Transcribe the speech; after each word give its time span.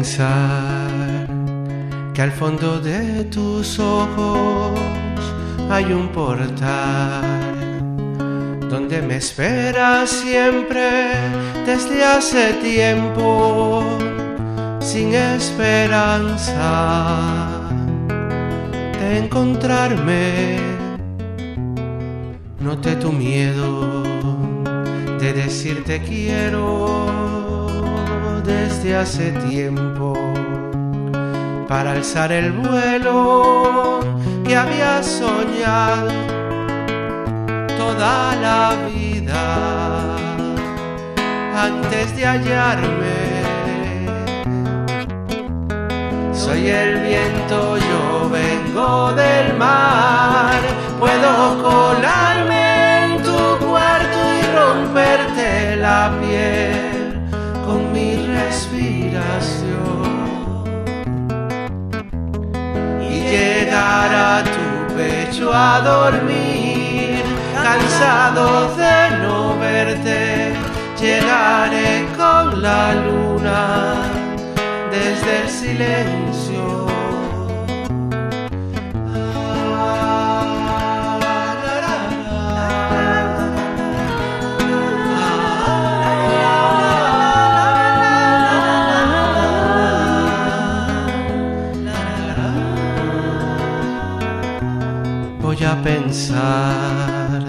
Pensar 0.00 1.26
que 2.14 2.22
al 2.22 2.32
fondo 2.32 2.80
de 2.80 3.24
tus 3.24 3.78
ojos 3.78 4.80
hay 5.68 5.92
un 5.92 6.08
portal 6.08 7.22
donde 8.70 9.02
me 9.02 9.16
esperas 9.16 10.08
siempre 10.08 11.10
desde 11.66 12.02
hace 12.02 12.54
tiempo 12.62 13.84
sin 14.80 15.12
esperanza 15.12 16.62
de 19.00 19.18
encontrarme. 19.18 20.56
Noté 22.58 22.96
tu 22.96 23.12
miedo 23.12 24.02
de 25.20 25.32
decirte 25.34 26.00
quiero 26.00 27.29
desde 28.50 28.96
hace 28.96 29.30
tiempo 29.48 30.12
para 31.68 31.92
alzar 31.92 32.32
el 32.32 32.50
vuelo 32.50 34.00
que 34.44 34.56
había 34.56 35.02
soñado 35.02 36.10
toda 37.78 38.34
la 38.46 38.74
vida 38.92 40.16
antes 41.68 42.16
de 42.16 42.26
hallarme. 42.26 43.18
Soy 46.32 46.70
el 46.70 46.92
viento, 47.08 47.76
yo 47.76 48.30
vengo 48.30 49.12
del 49.12 49.56
mar, 49.56 50.60
puedo 50.98 51.62
colarme 51.62 53.04
en 53.04 53.22
tu 53.22 53.66
cuarto 53.66 54.18
y 54.38 54.42
romperte 54.56 55.76
la 55.76 56.10
piel 56.20 56.69
y 63.00 63.20
llegar 63.30 64.14
a 64.14 64.44
tu 64.44 64.94
pecho 64.94 65.52
a 65.52 65.80
dormir, 65.80 67.22
cansado 67.54 68.74
de 68.76 69.18
no 69.22 69.58
verte, 69.58 70.54
llegaré 70.98 72.06
con 72.16 72.62
la 72.62 72.94
luna 72.94 73.94
desde 74.90 75.42
el 75.42 75.48
silencio. 75.48 76.49
Pensar 95.90 97.42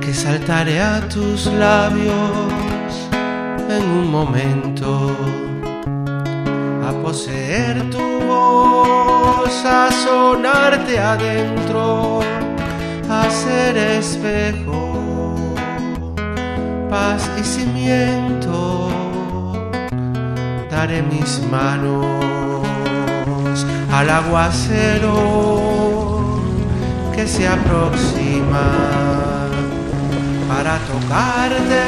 que 0.00 0.12
saltaré 0.14 0.80
a 0.80 1.00
tus 1.08 1.46
labios 1.46 2.92
en 3.76 3.82
un 3.98 4.06
momento 4.10 4.90
a 6.88 6.90
poseer 7.02 7.74
tu 7.90 8.06
voz, 8.30 9.54
a 9.64 9.90
sonarte 9.90 10.94
adentro, 10.98 12.20
a 13.18 13.22
ser 13.42 13.76
espejo, 13.76 15.34
paz 16.90 17.22
y 17.40 17.42
cimiento. 17.42 18.88
Daré 20.70 21.02
mis 21.02 21.40
manos 21.50 22.14
al 23.90 24.10
aguacero 24.10 25.83
que 27.16 27.26
se 27.28 27.46
aproxima 27.46 28.66
para 30.48 30.78
tocarte 30.90 31.84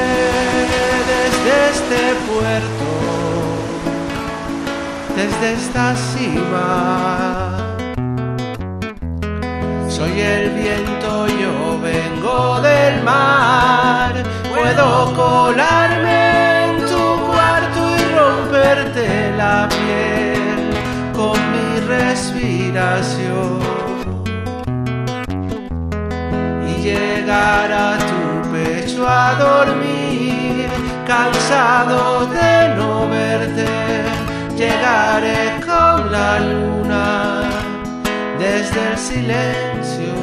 desde 1.11 1.53
este 1.73 2.03
puerto, 2.29 2.89
desde 5.17 5.47
esta 5.55 5.97
cima. 5.97 7.57
Soy 9.89 10.21
el 10.21 10.51
viento, 10.51 11.27
yo 11.27 11.81
vengo 11.81 12.61
del 12.61 13.03
mar, 13.03 14.15
puedo 14.49 15.13
colarme 15.15 16.67
en 16.67 16.87
tu 16.87 17.03
cuarto 17.27 17.81
y 17.97 18.03
romperte 18.15 19.33
la 19.37 19.69
piel 19.69 20.71
con 21.13 21.37
mi 21.53 21.81
respiración. 21.81 23.76
Llegar 26.87 27.73
a 27.73 27.99
tu 27.99 28.53
pecho 28.53 29.09
a 29.09 29.35
dormir, 29.35 30.69
cansado 31.05 32.27
de 32.27 32.75
no 32.77 33.09
verte, 33.09 33.67
llegaré 34.57 35.59
con 35.67 36.13
la 36.13 36.39
luna 36.39 37.43
desde 38.39 38.81
el 38.93 38.99
silencio. 38.99 40.15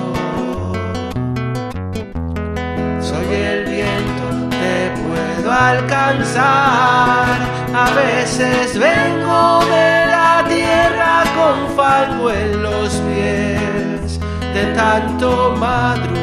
Soy 3.02 3.28
el 3.52 3.66
viento, 3.66 4.26
te 4.62 4.78
puedo 5.04 5.52
alcanzar, 5.52 7.28
a 7.76 7.88
veces 8.04 8.80
vengo 8.80 9.66
de 9.66 10.06
la 10.16 10.46
tierra 10.48 11.24
con 11.38 11.76
fango 11.76 12.32
en 12.32 12.64
los 12.64 12.90
pies 13.08 14.20
de 14.54 14.66
tanto 14.76 15.56
madrugar. 15.58 16.23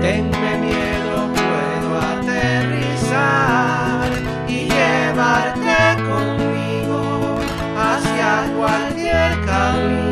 Tenme 0.00 0.52
miedo, 0.58 1.16
puedo 1.34 1.90
aterrizar 2.14 4.10
y 4.46 4.68
llevarte 4.68 5.78
conmigo 6.02 7.00
hacia 7.76 8.30
cualquier 8.56 9.30
camino 9.46 10.03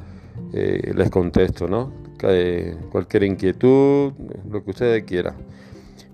eh, 0.53 0.91
les 0.95 1.09
contesto 1.09 1.67
no 1.67 1.99
cualquier 2.91 3.23
inquietud 3.23 4.13
lo 4.49 4.63
que 4.63 4.71
ustedes 4.71 5.03
quieran. 5.03 5.35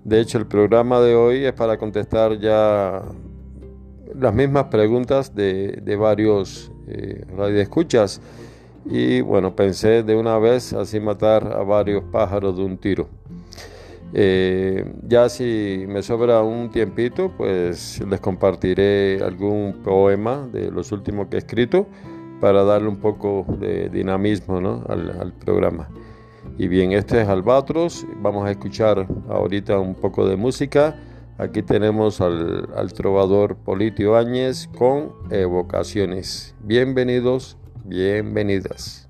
De 0.04 0.20
hecho 0.20 0.38
el 0.38 0.46
programa 0.46 1.00
de 1.00 1.16
hoy 1.16 1.44
es 1.44 1.52
para 1.52 1.78
contestar 1.78 2.38
ya 2.38 3.02
las 4.14 4.34
mismas 4.34 4.66
preguntas 4.66 5.34
de, 5.34 5.80
de 5.82 5.96
varios 5.96 6.70
eh, 6.86 7.24
radioescuchas. 7.36 8.20
Y 8.84 9.20
bueno, 9.20 9.56
pensé 9.56 10.04
de 10.04 10.14
una 10.14 10.38
vez 10.38 10.72
así 10.72 11.00
matar 11.00 11.52
a 11.52 11.64
varios 11.64 12.04
pájaros 12.04 12.56
de 12.56 12.64
un 12.64 12.78
tiro. 12.78 13.08
Eh, 14.12 14.84
ya 15.06 15.28
si 15.28 15.84
me 15.88 16.02
sobra 16.02 16.42
un 16.42 16.70
tiempito, 16.70 17.32
pues 17.36 18.00
les 18.08 18.20
compartiré 18.20 19.20
algún 19.22 19.80
poema 19.84 20.48
de 20.52 20.70
los 20.70 20.92
últimos 20.92 21.28
que 21.28 21.36
he 21.36 21.38
escrito 21.38 21.86
para 22.40 22.64
darle 22.64 22.88
un 22.88 22.98
poco 22.98 23.44
de 23.58 23.88
dinamismo 23.88 24.84
al, 24.88 25.10
al 25.20 25.32
programa. 25.32 25.88
Y 26.58 26.68
bien, 26.68 26.92
este 26.92 27.22
es 27.22 27.28
Albatros, 27.28 28.06
vamos 28.22 28.46
a 28.46 28.50
escuchar 28.50 29.06
ahorita 29.28 29.78
un 29.78 29.94
poco 29.94 30.26
de 30.26 30.36
música 30.36 30.96
Aquí 31.38 31.62
tenemos 31.62 32.22
al, 32.22 32.92
trovador 32.94 33.56
Politio 33.56 34.16
Áñez 34.16 34.68
con 34.78 35.12
evocaciones. 35.30 36.54
Bienvenidos, 36.62 37.58
bienvenidas. 37.84 39.05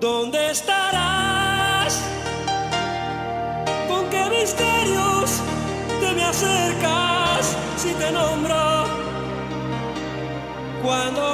¿Dónde 0.00 0.50
estarás? 0.50 2.02
¿Con 3.88 4.08
qué 4.10 4.24
misterios 4.30 5.40
te 6.00 6.12
me 6.14 6.24
acercas 6.24 7.56
si 7.76 7.92
te 7.94 8.12
nombro? 8.12 8.56
cuando 10.86 11.25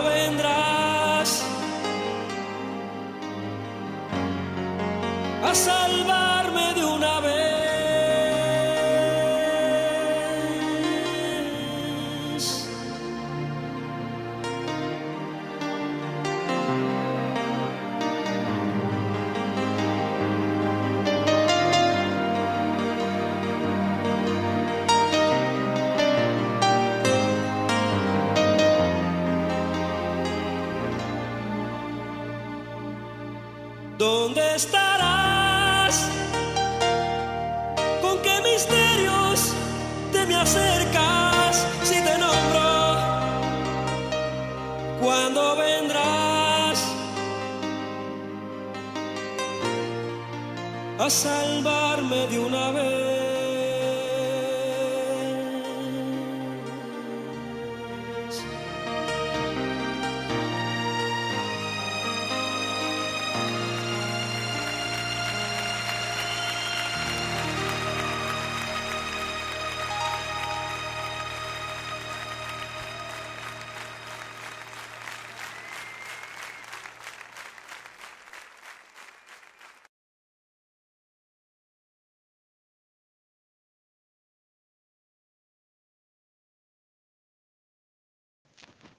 salvarme 51.12 52.26
de 52.28 52.38
una 52.38 52.71
vez? 52.71 53.01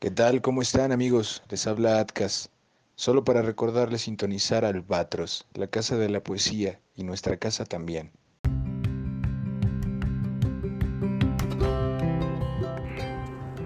¿Qué 0.03 0.11
tal? 0.11 0.41
¿Cómo 0.41 0.61
están 0.61 0.91
amigos? 0.91 1.41
Les 1.49 1.65
habla 1.65 2.01
Atkas. 2.01 2.49
Solo 2.95 3.23
para 3.23 3.41
recordarles 3.41 4.01
sintonizar 4.01 4.65
Albatros, 4.65 5.47
la 5.53 5.67
casa 5.67 5.95
de 5.95 6.09
la 6.09 6.21
poesía 6.21 6.81
y 6.93 7.05
nuestra 7.05 7.37
casa 7.37 7.63
también. 7.63 8.11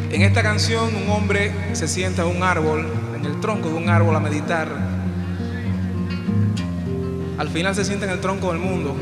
En 0.09 0.23
esta 0.23 0.41
canción 0.41 0.95
un 0.95 1.11
hombre 1.11 1.51
se 1.73 1.87
sienta 1.87 2.23
en 2.23 2.37
un 2.37 2.41
árbol, 2.41 2.87
en 3.15 3.23
el 3.23 3.39
tronco 3.39 3.69
de 3.69 3.75
un 3.75 3.89
árbol 3.89 4.15
a 4.15 4.19
meditar. 4.19 4.67
Al 7.37 7.49
final 7.49 7.75
se 7.75 7.85
sienta 7.85 8.07
en 8.07 8.13
el 8.13 8.19
tronco 8.19 8.51
del 8.51 8.57
mundo. 8.57 8.95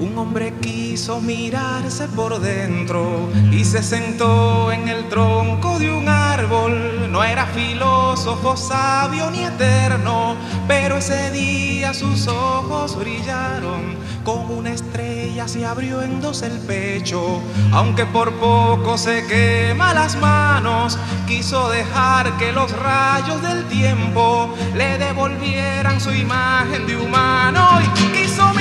Un 0.00 0.16
hombre 0.16 0.54
quiso 0.60 1.20
mirarse 1.20 2.06
por 2.06 2.38
dentro 2.38 3.28
y 3.50 3.64
se 3.64 3.82
sentó 3.82 4.70
en 4.70 4.86
el 4.86 5.08
tronco 5.08 5.76
de 5.80 5.92
un 5.92 6.08
árbol. 6.08 7.10
No 7.10 7.24
era 7.24 7.46
filósofo, 7.46 8.56
sabio 8.56 9.28
ni 9.32 9.42
eterno, 9.42 10.36
pero 10.68 10.98
ese 10.98 11.32
día 11.32 11.92
sus 11.94 12.28
ojos 12.28 12.96
brillaron. 12.96 13.98
Como 14.22 14.54
una 14.54 14.70
estrella 14.70 15.48
se 15.48 15.66
abrió 15.66 16.00
en 16.02 16.20
dos 16.20 16.42
el 16.42 16.58
pecho, 16.60 17.40
aunque 17.72 18.06
por 18.06 18.32
poco 18.34 18.98
se 18.98 19.26
quema 19.26 19.94
las 19.94 20.16
manos. 20.20 20.96
Quiso 21.26 21.70
dejar 21.70 22.36
que 22.36 22.52
los 22.52 22.70
rayos 22.70 23.42
del 23.42 23.64
tiempo 23.66 24.54
le 24.76 24.96
devolvieran 24.98 26.00
su 26.00 26.12
imagen 26.12 26.86
de 26.86 26.96
humano 26.96 27.80
y 27.80 28.12
quiso 28.12 28.52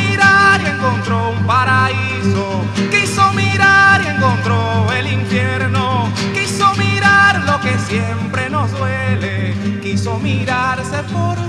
mirar 0.48 0.62
y 0.62 0.66
encontró 0.68 1.30
un 1.30 1.46
paraíso. 1.46 2.64
Quiso 2.92 3.34
mirar 3.34 4.02
y 4.02 4.08
encontró 4.08 4.92
el 4.94 5.12
infierno. 5.12 6.10
Quiso 6.34 6.74
mirar 6.76 7.42
lo 7.44 7.60
que 7.62 7.78
siempre 7.80 8.50
nos 8.50 8.72
duele. 8.72 9.54
Quiso 9.82 10.20
mirarse 10.20 11.04
por 11.14 11.47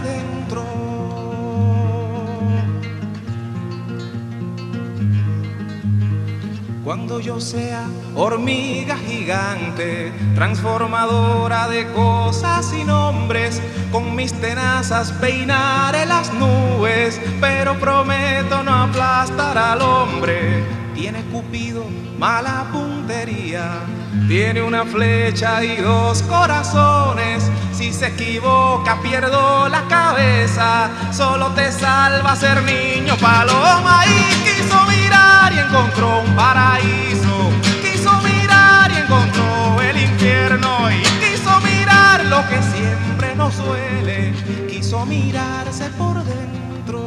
Cuando 6.89 7.21
yo 7.21 7.39
sea 7.39 7.85
hormiga 8.15 8.97
gigante, 8.97 10.11
transformadora 10.35 11.69
de 11.69 11.87
cosas 11.93 12.73
y 12.73 12.83
nombres, 12.83 13.61
con 13.93 14.17
mis 14.17 14.33
tenazas 14.33 15.13
peinaré 15.21 16.07
las 16.07 16.33
nubes, 16.33 17.21
pero 17.43 17.79
prometo 17.79 18.63
no 18.63 18.85
aplastar 18.85 19.59
al 19.59 19.83
hombre. 19.83 20.65
Tiene 20.95 21.23
Cupido 21.25 21.85
mala 22.19 22.65
puntería, 22.73 23.81
tiene 24.27 24.63
una 24.63 24.87
flecha 24.87 25.63
y 25.63 25.77
dos 25.77 26.23
corazones. 26.23 27.51
Si 27.75 27.93
se 27.93 28.07
equivoca 28.07 28.99
pierdo 29.03 29.69
la 29.69 29.83
cabeza, 29.89 30.89
solo 31.13 31.49
te 31.49 31.71
salva 31.71 32.35
ser 32.35 32.63
niño 32.63 33.15
paloma 33.19 34.05
y 34.07 34.35
quiso 34.43 34.83
mirar 34.85 35.28
y 35.53 35.59
encontró 35.59 36.21
un 36.21 36.37
paraíso. 36.37 37.51
Quiso 37.83 38.13
mirar 38.23 38.91
y 38.91 38.99
encontró 38.99 39.81
el 39.83 39.97
infierno 40.01 40.91
y 40.91 41.03
quiso 41.23 41.61
mirar 41.61 42.25
lo 42.27 42.41
que 42.49 42.63
siempre 42.63 43.35
nos 43.37 43.57
duele. 43.57 44.35
Quiso 44.69 45.05
mirarse 45.07 45.89
por 45.99 46.23
dentro. 46.25 47.03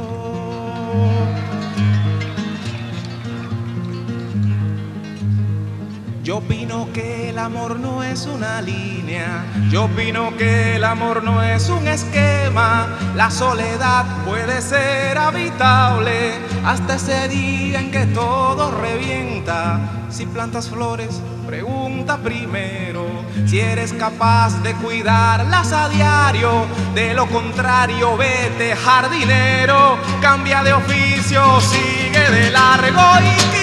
Yo 6.23 6.37
opino 6.37 6.87
que 6.93 7.29
el 7.29 7.39
amor 7.39 7.79
no 7.79 8.03
es 8.03 8.27
una 8.27 8.61
línea, 8.61 9.43
yo 9.71 9.85
opino 9.85 10.37
que 10.37 10.75
el 10.75 10.83
amor 10.83 11.23
no 11.23 11.41
es 11.41 11.67
un 11.69 11.87
esquema, 11.87 12.87
la 13.15 13.31
soledad 13.31 14.05
puede 14.23 14.61
ser 14.61 15.17
habitable 15.17 16.33
hasta 16.63 16.97
ese 16.97 17.27
día 17.27 17.79
en 17.79 17.89
que 17.89 18.05
todo 18.05 18.69
revienta. 18.69 19.79
Si 20.11 20.27
plantas 20.27 20.69
flores, 20.69 21.19
pregunta 21.47 22.17
primero. 22.17 23.03
Si 23.47 23.59
eres 23.59 23.91
capaz 23.93 24.61
de 24.61 24.73
cuidarlas 24.75 25.73
a 25.73 25.89
diario, 25.89 26.67
de 26.93 27.15
lo 27.15 27.25
contrario 27.27 28.15
vete 28.15 28.75
jardinero, 28.75 29.97
cambia 30.21 30.61
de 30.61 30.73
oficio, 30.73 31.59
sigue 31.61 32.29
de 32.29 32.51
largo 32.51 33.01
y 33.21 33.60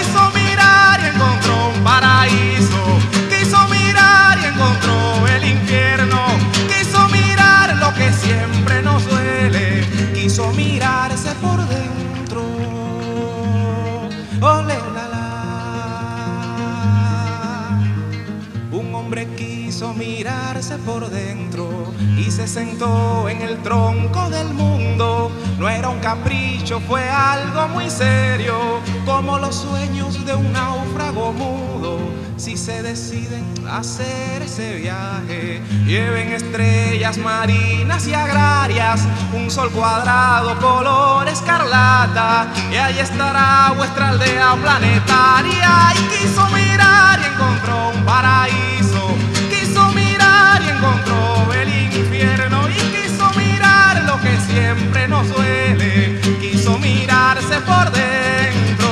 encontró 1.19 1.71
un 1.75 1.83
paraíso. 1.83 2.83
Quiso 3.29 3.59
mirar 3.69 4.39
y 4.41 4.45
encontró 4.47 5.27
el 5.27 5.45
infierno. 5.45 6.21
Quiso 6.69 7.09
mirar 7.09 7.77
lo 7.77 7.93
que 7.95 8.13
siempre 8.13 8.83
nos 8.83 9.05
duele. 9.09 9.85
Quiso 10.15 10.53
mirarse 10.53 11.31
por 11.43 11.59
dentro. 11.67 12.43
Ole 14.41 14.79
la 14.95 15.09
la. 15.15 15.29
Un 18.71 18.95
hombre 18.95 19.27
quiso 19.37 19.93
mirarse 19.95 20.79
por 20.79 21.11
dentro 21.11 21.93
y 22.17 22.31
se 22.31 22.47
sentó 22.47 23.29
en 23.29 23.43
el 23.43 23.59
tronco 23.63 24.31
del 24.31 24.55
mundo. 24.55 25.33
No 25.59 25.69
era 25.69 25.89
un 25.89 25.99
capricho, 25.99 26.58
fue 26.77 27.09
algo 27.09 27.67
muy 27.69 27.89
serio, 27.89 28.81
como 29.07 29.39
los 29.39 29.57
sueños 29.57 30.25
de 30.27 30.35
un 30.35 30.53
náufrago 30.53 31.33
mudo. 31.33 31.99
Si 32.37 32.59
se 32.59 32.83
deciden 32.83 33.43
hacer 33.67 34.43
ese 34.43 34.77
viaje, 34.77 35.63
lleven 35.87 36.33
estrellas 36.33 37.17
marinas 37.17 38.07
y 38.07 38.13
agrarias, 38.13 39.01
un 39.33 39.51
sol 39.51 39.71
cuadrado 39.71 40.59
color 40.59 41.27
escarlata, 41.29 42.49
y 42.71 42.77
ahí 42.77 42.99
estará 42.99 43.73
vuestra 43.75 44.11
aldea 44.11 44.55
planetaria. 44.61 45.95
Y 45.95 46.19
quiso 46.19 46.47
mirar 46.51 47.19
y 47.21 47.25
encontró 47.33 47.93
un 47.95 48.05
paraíso, 48.05 49.17
quiso 49.49 49.89
mirar 49.93 50.61
y 50.63 50.69
encontró 50.69 51.51
el 51.55 51.69
infierno, 51.95 52.58
lo 54.09 54.19
que 54.23 54.35
siempre 54.51 55.07
nos 55.07 55.29
duele, 55.29 56.19
quiso 56.41 56.79
mirarse 56.79 57.61
por 57.61 57.91
dentro, 57.93 58.89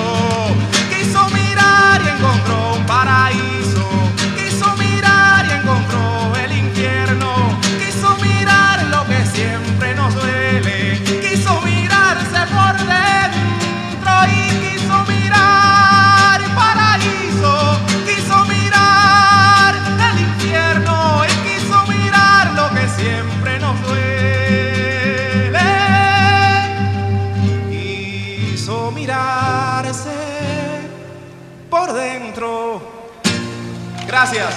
quiso 0.91 1.27
mirar 1.31 2.03
y 2.05 2.09
encontró 2.09 2.75
un 2.75 2.85
paraíso, 2.85 3.46
Gracias. 34.17 34.55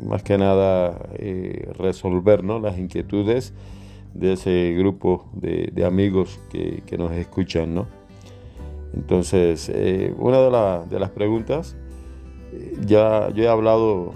más 0.03 0.23
que 0.23 0.39
nada 0.39 0.99
eh, 1.15 1.69
resolver 1.79 2.45
¿no? 2.45 2.59
las 2.59 2.79
inquietudes 2.79 3.53
de 4.13 4.35
ese 4.35 4.75
grupo 4.79 5.27
de, 5.33 5.85
amigos 5.85 6.39
que, 6.51 6.97
nos 6.97 7.13
escuchan. 7.13 7.75
¿no? 7.75 7.87
Entonces, 8.95 9.71
eh, 9.75 10.15
una 10.19 10.41
de, 10.41 10.51
la, 10.51 10.85
de, 10.89 11.01
las 11.01 11.11
preguntas, 11.11 11.77
ya 12.87 13.31
yo 13.31 13.43
he 13.43 13.49
hablado, 13.49 14.13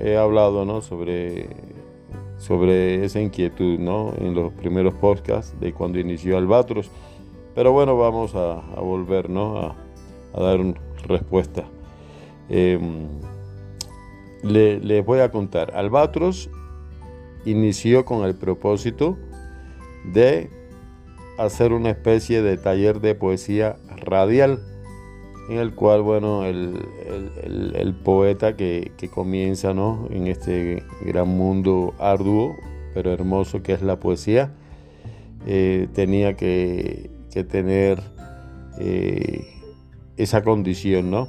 he 0.00 0.16
hablado 0.16 0.64
¿no? 0.64 0.80
sobre, 0.80 1.48
sobre 2.38 3.04
esa 3.04 3.20
inquietud 3.20 3.78
¿no? 3.78 4.12
en 4.18 4.34
los 4.34 4.52
primeros 4.52 4.94
podcasts 4.94 5.58
de 5.60 5.72
cuando 5.72 5.98
inició 5.98 6.38
Albatros, 6.38 6.90
pero 7.54 7.72
bueno, 7.72 7.96
vamos 7.96 8.34
a, 8.34 8.62
volver 8.80 9.30
¿no? 9.30 9.58
a, 9.58 9.74
a, 10.34 10.40
dar 10.40 10.60
respuesta. 11.06 11.64
Les 12.48 12.80
le 14.42 15.00
voy 15.00 15.20
a 15.20 15.30
contar. 15.30 15.74
Albatros 15.74 16.50
inició 17.44 18.04
con 18.04 18.24
el 18.24 18.34
propósito 18.34 19.16
de 20.12 20.50
hacer 21.38 21.72
una 21.72 21.90
especie 21.90 22.42
de 22.42 22.56
taller 22.56 23.00
de 23.00 23.14
poesía 23.14 23.76
radial, 23.96 24.60
en 25.48 25.58
el 25.58 25.74
cual, 25.74 26.02
bueno, 26.02 26.44
el, 26.44 26.80
el, 27.74 27.94
poeta 27.94 28.56
que, 28.56 28.92
que, 28.96 29.08
comienza 29.08 29.74
¿no? 29.74 30.08
en 30.10 30.26
este 30.26 30.82
gran 31.02 31.28
mundo 31.28 31.94
arduo, 31.98 32.56
pero 32.94 33.12
hermoso 33.12 33.62
que 33.62 33.72
es 33.72 33.82
la 33.82 34.00
poesía, 34.00 34.52
eh, 35.46 35.88
tenía 35.92 36.34
que, 36.34 37.10
que 37.32 37.44
tener 37.44 38.02
eh, 38.80 39.46
esa 40.16 40.42
condición 40.42 41.10
¿no? 41.10 41.28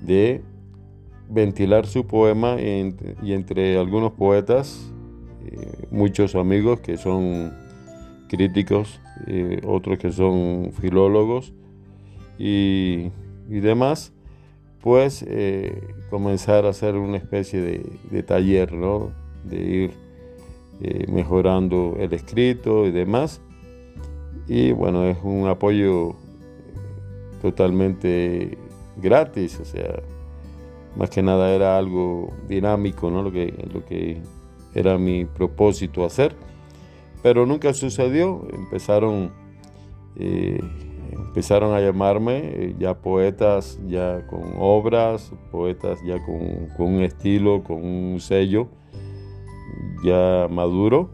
de 0.00 0.42
ventilar 1.28 1.86
su 1.86 2.06
poema 2.06 2.56
y 2.60 3.32
entre 3.32 3.78
algunos 3.78 4.12
poetas, 4.12 4.92
eh, 5.44 5.86
muchos 5.90 6.36
amigos 6.36 6.80
que 6.80 6.96
son 6.96 7.52
críticos, 8.28 9.00
otros 9.66 9.98
que 9.98 10.12
son 10.12 10.70
filólogos 10.80 11.52
y, 12.38 13.10
y 13.50 13.60
demás, 13.60 14.12
pues 14.80 15.24
eh, 15.28 15.92
comenzar 16.08 16.64
a 16.64 16.70
hacer 16.70 16.96
una 16.96 17.18
especie 17.18 17.60
de, 17.60 18.22
taller, 18.22 18.72
¿no? 18.72 19.10
de 19.44 19.56
ir 19.58 19.90
eh, 20.80 21.06
mejorando 21.12 21.96
el 21.98 22.12
escrito 22.14 22.86
y 22.86 22.92
demás. 22.92 23.42
Y 24.48 24.72
bueno, 24.72 25.04
es 25.04 25.18
un 25.22 25.48
apoyo 25.48 26.14
totalmente 27.42 28.56
gratis, 28.96 29.58
o 29.60 29.64
sea, 29.64 30.00
más 30.96 31.10
que 31.10 31.22
nada 31.22 31.54
era 31.54 31.76
algo 31.76 32.32
dinámico, 32.48 33.10
¿no? 33.10 33.22
lo, 33.22 33.32
que, 33.32 33.52
lo 33.72 33.84
que 33.84 34.22
era 34.74 34.96
mi 34.96 35.24
propósito 35.24 36.04
hacer. 36.04 36.34
Pero 37.22 37.46
nunca 37.46 37.74
sucedió, 37.74 38.46
empezaron, 38.52 39.30
eh, 40.16 40.60
empezaron 41.12 41.74
a 41.74 41.80
llamarme 41.80 42.38
eh, 42.44 42.74
ya 42.78 42.94
poetas 42.94 43.80
ya 43.86 44.26
con 44.26 44.54
obras, 44.58 45.32
poetas 45.50 46.00
ya 46.04 46.24
con, 46.24 46.68
con, 46.76 46.94
un 46.94 47.02
estilo, 47.02 47.62
con 47.62 47.84
un 47.84 48.20
sello 48.20 48.68
ya 50.04 50.48
maduro. 50.50 51.10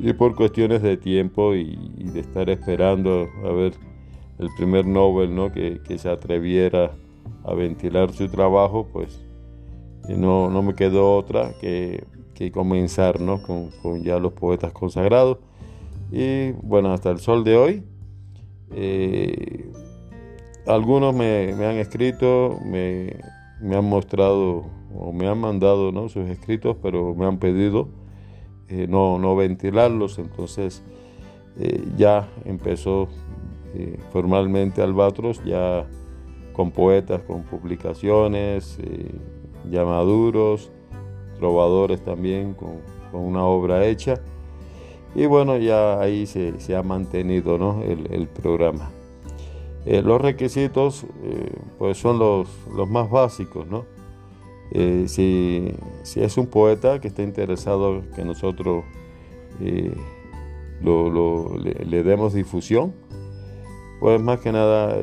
Y 0.00 0.12
por 0.12 0.36
cuestiones 0.36 0.80
de 0.82 0.96
tiempo 0.96 1.54
y, 1.54 1.78
y 1.96 2.04
de 2.04 2.20
estar 2.20 2.48
esperando 2.50 3.28
a 3.44 3.50
ver 3.50 3.72
el 4.38 4.48
primer 4.56 4.86
Nobel 4.86 5.34
¿no? 5.34 5.52
que, 5.52 5.80
que 5.82 5.98
se 5.98 6.08
atreviera 6.08 6.92
a 7.44 7.54
ventilar 7.54 8.12
su 8.12 8.28
trabajo, 8.28 8.86
pues 8.92 9.20
no, 10.08 10.50
no 10.50 10.62
me 10.62 10.74
quedó 10.74 11.16
otra 11.16 11.52
que, 11.60 12.04
que 12.34 12.50
comenzar 12.52 13.20
¿no? 13.20 13.42
con, 13.42 13.70
con, 13.82 14.02
ya 14.02 14.18
los 14.18 14.32
poetas 14.32 14.72
consagrados. 14.72 15.38
Y 16.10 16.52
bueno, 16.62 16.92
hasta 16.92 17.10
el 17.10 17.18
sol 17.18 17.44
de 17.44 17.56
hoy, 17.56 17.82
eh, 18.72 19.70
algunos 20.66 21.14
me, 21.14 21.52
han 21.52 21.76
escrito, 21.76 22.58
me, 22.64 23.20
han 23.62 23.84
mostrado 23.84 24.66
o 24.96 25.12
me 25.12 25.28
han 25.28 25.38
mandado 25.38 25.90
sus 26.08 26.28
escritos, 26.28 26.76
pero 26.82 27.14
me 27.14 27.26
han 27.26 27.38
pedido 27.38 27.88
eh, 28.68 28.86
no, 28.88 29.18
no, 29.18 29.36
ventilarlos. 29.36 30.18
Entonces 30.18 30.82
eh, 31.58 31.84
ya 31.96 32.28
empezó 32.44 33.08
formalmente 34.12 34.82
Albatros, 34.82 35.44
ya 35.44 35.86
con 36.52 36.72
poetas, 36.72 37.22
con 37.22 37.42
publicaciones, 37.44 38.78
ya 39.70 39.84
maduros, 39.84 40.72
trovadores 41.38 42.02
también 42.02 42.54
con, 42.54 42.80
una 43.12 43.44
obra 43.44 43.86
hecha. 43.86 44.20
Y 45.18 45.26
bueno, 45.26 45.56
ya 45.56 46.00
ahí 46.00 46.26
se, 46.26 46.60
se 46.60 46.76
ha 46.76 46.84
mantenido 46.84 47.58
¿no? 47.58 47.82
el, 47.82 48.06
el, 48.12 48.28
programa. 48.28 48.88
Eh, 49.84 50.00
los 50.00 50.20
requisitos 50.20 51.06
eh, 51.24 51.50
pues 51.76 51.98
son 51.98 52.20
los, 52.20 52.48
los, 52.72 52.88
más 52.88 53.10
básicos. 53.10 53.66
¿no? 53.66 53.84
Eh, 54.70 55.06
si, 55.08 55.74
si, 56.04 56.20
es 56.20 56.38
un 56.38 56.46
poeta 56.46 57.00
que 57.00 57.08
está 57.08 57.24
interesado 57.24 58.04
que 58.14 58.24
nosotros 58.24 58.84
lo, 60.82 61.10
lo, 61.10 61.56
le, 61.58 62.04
demos 62.04 62.32
difusión, 62.32 62.94
pues 63.98 64.22
más 64.22 64.38
que 64.38 64.52
nada 64.52 64.96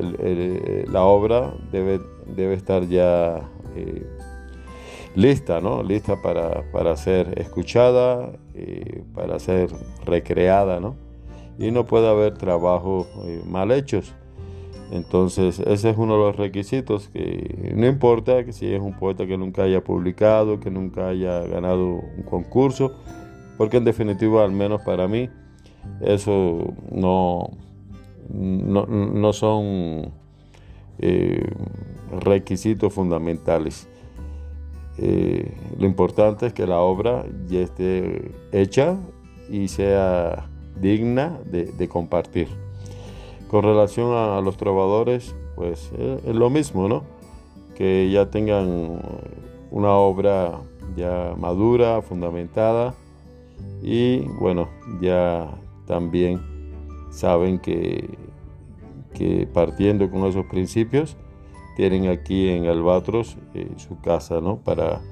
la 0.90 1.04
obra 1.04 1.52
debe, 1.70 2.00
debe 2.34 2.54
estar 2.54 2.88
ya 2.88 3.50
lista, 5.14 5.60
¿no? 5.60 5.82
Lista 5.82 6.22
para, 6.22 6.62
para 6.72 6.96
ser 6.96 7.38
escuchada, 7.38 8.32
eh, 8.58 9.04
para 9.14 9.38
ser 9.38 9.68
recreada, 10.06 10.80
¿no? 10.80 10.96
Y 11.58 11.70
no 11.72 11.84
puede 11.84 12.08
haber 12.08 12.38
trabajos 12.38 13.06
eh, 13.26 13.42
mal 13.46 13.70
hechos. 13.70 14.14
Entonces, 14.90 15.58
ese 15.60 15.90
es 15.90 15.98
uno 15.98 16.14
de 16.14 16.20
los 16.20 16.36
requisitos 16.36 17.08
que 17.08 17.74
no 17.76 17.86
importa 17.86 18.46
que 18.46 18.54
si 18.54 18.72
es 18.72 18.80
un 18.80 18.94
poeta 18.94 19.26
que 19.26 19.36
nunca 19.36 19.64
haya 19.64 19.84
publicado, 19.84 20.58
que 20.58 20.70
nunca 20.70 21.08
haya 21.08 21.40
ganado 21.40 21.84
un 21.86 22.22
concurso, 22.22 22.94
porque 23.58 23.76
en 23.76 23.84
definitiva, 23.84 24.42
al 24.42 24.52
menos 24.52 24.80
para 24.82 25.06
mí, 25.06 25.28
eso 26.00 26.72
no, 26.90 27.50
no, 28.30 28.86
no 28.86 29.32
son 29.34 30.12
eh, 30.98 31.50
requisitos 32.20 32.90
fundamentales. 32.94 33.86
Eh, 34.98 35.52
lo 35.78 35.86
importante 35.86 36.46
es 36.46 36.52
que 36.52 36.66
la 36.66 36.80
obra 36.80 37.24
ya 37.48 37.60
esté 37.60 38.32
hecha 38.52 38.96
y 39.50 39.68
sea 39.68 40.48
digna 40.80 41.38
de, 41.44 41.88
compartir. 41.88 42.48
Con 43.48 43.62
relación 43.62 44.12
a, 44.12 44.40
los 44.40 44.56
trovadores, 44.56 45.34
pues 45.54 45.92
eh, 45.96 46.20
es 46.26 46.34
lo 46.34 46.50
mismo, 46.50 46.88
¿no? 46.88 47.04
Que 47.74 48.10
ya 48.10 48.30
tengan 48.30 49.00
una 49.70 49.92
obra 49.92 50.60
ya 50.96 51.34
madura, 51.38 52.00
fundamentada 52.00 52.94
y 53.82 54.20
bueno, 54.40 54.68
ya 55.00 55.50
también 55.86 56.40
saben 57.10 57.58
que 57.58 58.08
partiendo 59.52 60.10
con 60.10 60.24
esos 60.24 60.44
principios, 60.46 61.16
tienen 61.76 62.08
aquí 62.08 62.48
en 62.48 62.66
Albatros 62.66 63.36
eh, 63.54 63.70
su 63.76 64.00
casa, 64.00 64.40
¿no? 64.40 64.56
Para 64.56 65.02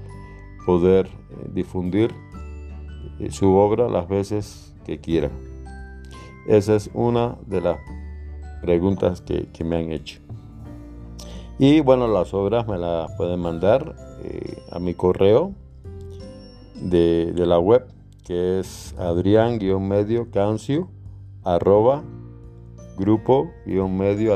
poder 0.64 1.06
eh, 1.06 1.50
difundir 1.52 2.12
eh, 3.20 3.30
su 3.30 3.54
obra 3.54 3.88
las 3.88 4.08
veces 4.08 4.74
que 4.84 4.98
quieran. 4.98 5.30
Esa 6.48 6.74
es 6.74 6.90
una 6.94 7.36
de 7.46 7.60
las 7.60 7.78
preguntas 8.62 9.20
que, 9.20 9.46
me 9.62 9.76
han 9.76 9.92
hecho. 9.92 10.20
Y 11.58 11.80
bueno, 11.80 12.08
las 12.08 12.32
obras 12.32 12.66
me 12.66 12.78
las 12.78 13.12
pueden 13.12 13.40
mandar 13.40 13.94
a 14.72 14.78
mi 14.78 14.94
correo 14.94 15.52
de, 16.74 17.32
la 17.36 17.58
web, 17.58 17.86
que 18.24 18.58
es 18.58 18.94
adrián-medio 18.98 20.30
cancio 20.30 20.88
arroba 21.44 22.02
grupo-medio 22.96 24.34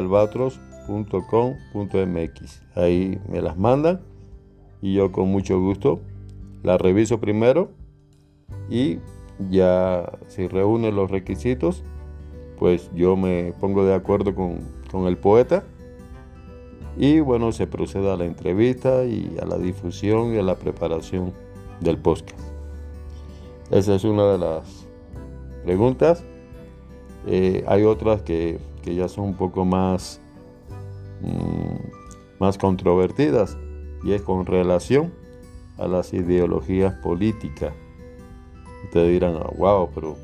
albatros.com.mx. 0.89 2.63
Ahí 2.75 3.21
me 3.29 3.43
las 3.43 3.57
mandan 3.57 4.01
y 4.81 4.95
yo 4.95 5.13
con 5.13 5.29
mucho 5.29 5.61
gusto 5.61 6.01
las 6.63 6.81
reviso 6.81 7.21
primero 7.21 7.71
y 8.71 8.99
ya 9.51 10.19
si 10.27 10.49
reúne 10.49 10.91
los 10.91 11.11
requisitos, 11.11 11.85
pues 12.59 12.91
yo 12.95 13.17
me 13.17 13.53
pongo 13.61 13.85
de 13.85 13.95
acuerdo 13.95 14.35
con, 14.35 14.59
con 14.91 15.07
el 15.07 15.17
poeta 15.17 15.63
Y 16.97 17.21
bueno, 17.21 17.53
se 17.53 17.67
procede 17.67 18.11
a 18.11 18.17
la 18.17 18.25
entrevista 18.25 19.05
y 19.05 19.37
a 19.41 19.45
la 19.45 19.59
difusión 19.59 20.35
y 20.35 20.39
a 20.39 20.43
la 20.43 20.57
preparación 20.57 21.33
del 21.81 21.99
podcast. 21.99 22.41
Esa 23.71 23.95
es 23.95 24.05
una 24.05 24.33
de 24.33 24.39
las 24.39 24.89
preguntas. 25.65 26.25
Eh, 27.27 27.65
hay 27.69 27.85
otras 27.85 28.23
que, 28.23 28.59
que, 28.83 28.95
ya 28.95 29.09
son 29.09 29.27
un 29.27 29.35
poco 29.35 29.65
más, 29.65 30.21
mmm, 31.21 32.41
más 32.41 32.59
controvertidas 32.59 33.57
y 34.05 34.13
es 34.13 34.23
con 34.23 34.47
relación 34.47 35.13
a 35.77 35.87
las 35.89 36.13
ideologías 36.13 36.95
políticas. 37.03 37.73
Ustedes 38.85 39.11
dirán, 39.11 39.35
wow, 39.59 39.85
ah, 39.85 39.89
pero 39.95 40.17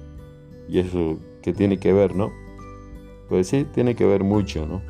¿y 0.68 0.78
eso 0.78 1.18
qué 1.42 1.52
tiene 1.52 1.78
que 1.78 1.92
ver, 1.92 2.14
no? 2.14 2.30
Pues 3.28 3.48
sí, 3.48 3.66
tiene 3.72 3.94
que 3.94 4.07
ver 4.07 4.22
mucho, 4.24 4.66
¿no? 4.66 4.83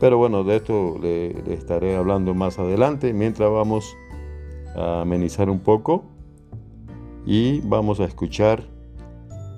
Pero 0.00 0.16
bueno, 0.16 0.44
de 0.44 0.56
esto 0.56 0.96
le, 1.00 1.34
le 1.42 1.54
estaré 1.54 1.96
hablando 1.96 2.34
más 2.34 2.58
adelante, 2.58 3.12
mientras 3.12 3.50
vamos 3.50 3.96
a 4.76 5.00
amenizar 5.00 5.50
un 5.50 5.58
poco 5.58 6.04
y 7.26 7.60
vamos 7.60 7.98
a 8.00 8.04
escuchar 8.04 8.62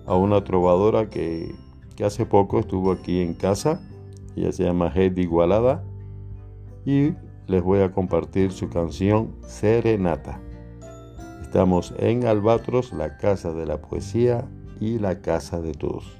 a 0.07 0.17
una 0.17 0.43
trovadora 0.43 1.11
que, 1.11 1.55
que 1.95 2.05
hace 2.05 2.25
poco 2.27 2.59
estuvo 2.59 2.91
aquí 2.91 3.21
en 3.21 3.35
casa. 3.35 3.81
Ella 4.37 4.53
se 4.53 4.65
llama 4.65 4.93
Heidi 4.95 5.23
Igualada 5.23 5.85
y 6.85 7.15
les 7.47 7.63
voy 7.63 7.81
a 7.81 7.93
compartir 7.93 8.53
su 8.53 8.69
canción 8.69 9.35
Serenata. 9.43 10.41
Estamos 11.43 11.93
en 11.99 12.27
Albatros, 12.27 12.93
la 12.93 13.17
casa 13.17 13.53
de 13.53 13.67
la 13.67 13.81
poesía 13.81 14.49
y 14.81 14.99
la 14.99 15.21
casa 15.21 15.61
de 15.61 15.73
todos. 15.73 16.20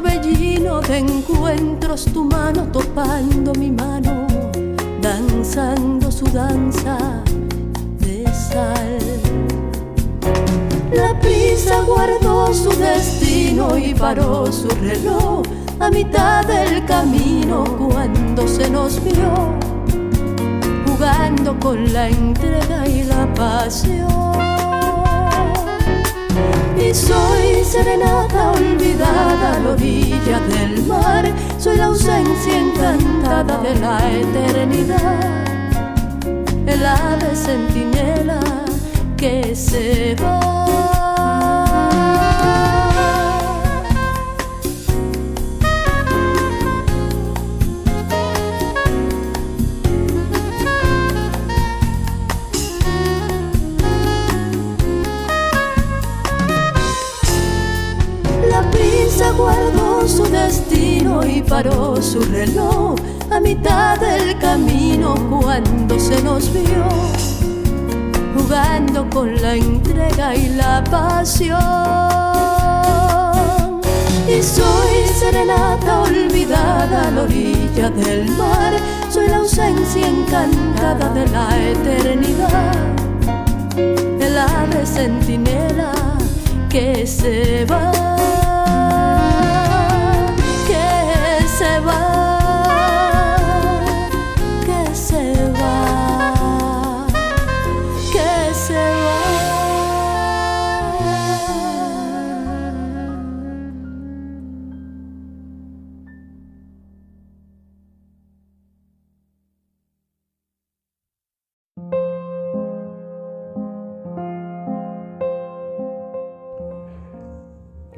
Torbellino 0.00 0.80
de 0.80 0.98
encuentros, 0.98 2.06
tu 2.06 2.24
mano 2.24 2.66
topando 2.72 3.52
mi 3.58 3.70
mano, 3.70 4.26
danzando 5.00 6.10
su 6.10 6.24
danza 6.26 6.96
de 7.98 8.24
sal. 8.32 8.98
La 10.92 11.18
prisa 11.20 11.82
guardó 11.82 12.52
su 12.54 12.70
destino 12.70 13.76
y 13.76 13.94
paró 13.94 14.50
su 14.50 14.68
reloj 14.68 15.42
a 15.78 15.90
mitad 15.90 16.44
del 16.46 16.84
camino 16.84 17.64
cuando 17.78 18.48
se 18.48 18.68
nos 18.70 19.02
vio 19.04 19.58
jugando 20.86 21.58
con 21.60 21.92
la 21.92 22.08
entrega 22.08 22.86
y 22.86 23.04
la 23.04 23.32
pasión. 23.34 24.29
Y 26.80 26.94
soy 26.94 27.62
serenata 27.62 28.52
olvidada 28.52 29.56
a 29.56 29.60
la 29.60 29.70
orilla 29.70 30.40
del 30.48 30.82
mar, 30.86 31.30
soy 31.58 31.76
la 31.76 31.86
ausencia 31.86 32.58
encantada 32.58 33.58
de 33.58 33.74
la 33.80 33.98
eternidad, 34.10 35.20
el 36.66 36.86
ave 36.86 37.36
centinela 37.36 38.40
que 39.18 39.54
se 39.54 40.16
va. 40.22 40.59
Destino 60.50 61.24
y 61.24 61.42
paró 61.42 62.02
su 62.02 62.18
reloj 62.22 62.96
a 63.30 63.38
mitad 63.38 63.96
del 64.00 64.36
camino 64.40 65.14
cuando 65.30 65.96
se 65.96 66.20
nos 66.24 66.52
vio 66.52 66.88
jugando 68.36 69.08
con 69.10 69.40
la 69.40 69.54
entrega 69.54 70.34
y 70.34 70.48
la 70.48 70.82
pasión. 70.90 71.60
Y 74.26 74.42
soy 74.42 75.06
serenata 75.20 76.00
olvidada 76.00 77.06
a 77.06 77.10
la 77.12 77.22
orilla 77.22 77.88
del 77.90 78.28
mar, 78.30 78.72
soy 79.08 79.28
la 79.28 79.36
ausencia 79.36 80.04
encantada 80.04 81.10
de 81.10 81.28
la 81.28 81.46
eternidad, 81.74 82.74
el 83.76 84.36
ave 84.36 84.84
centinela 84.84 85.92
que 86.68 87.06
se 87.06 87.64
va. 87.66 88.09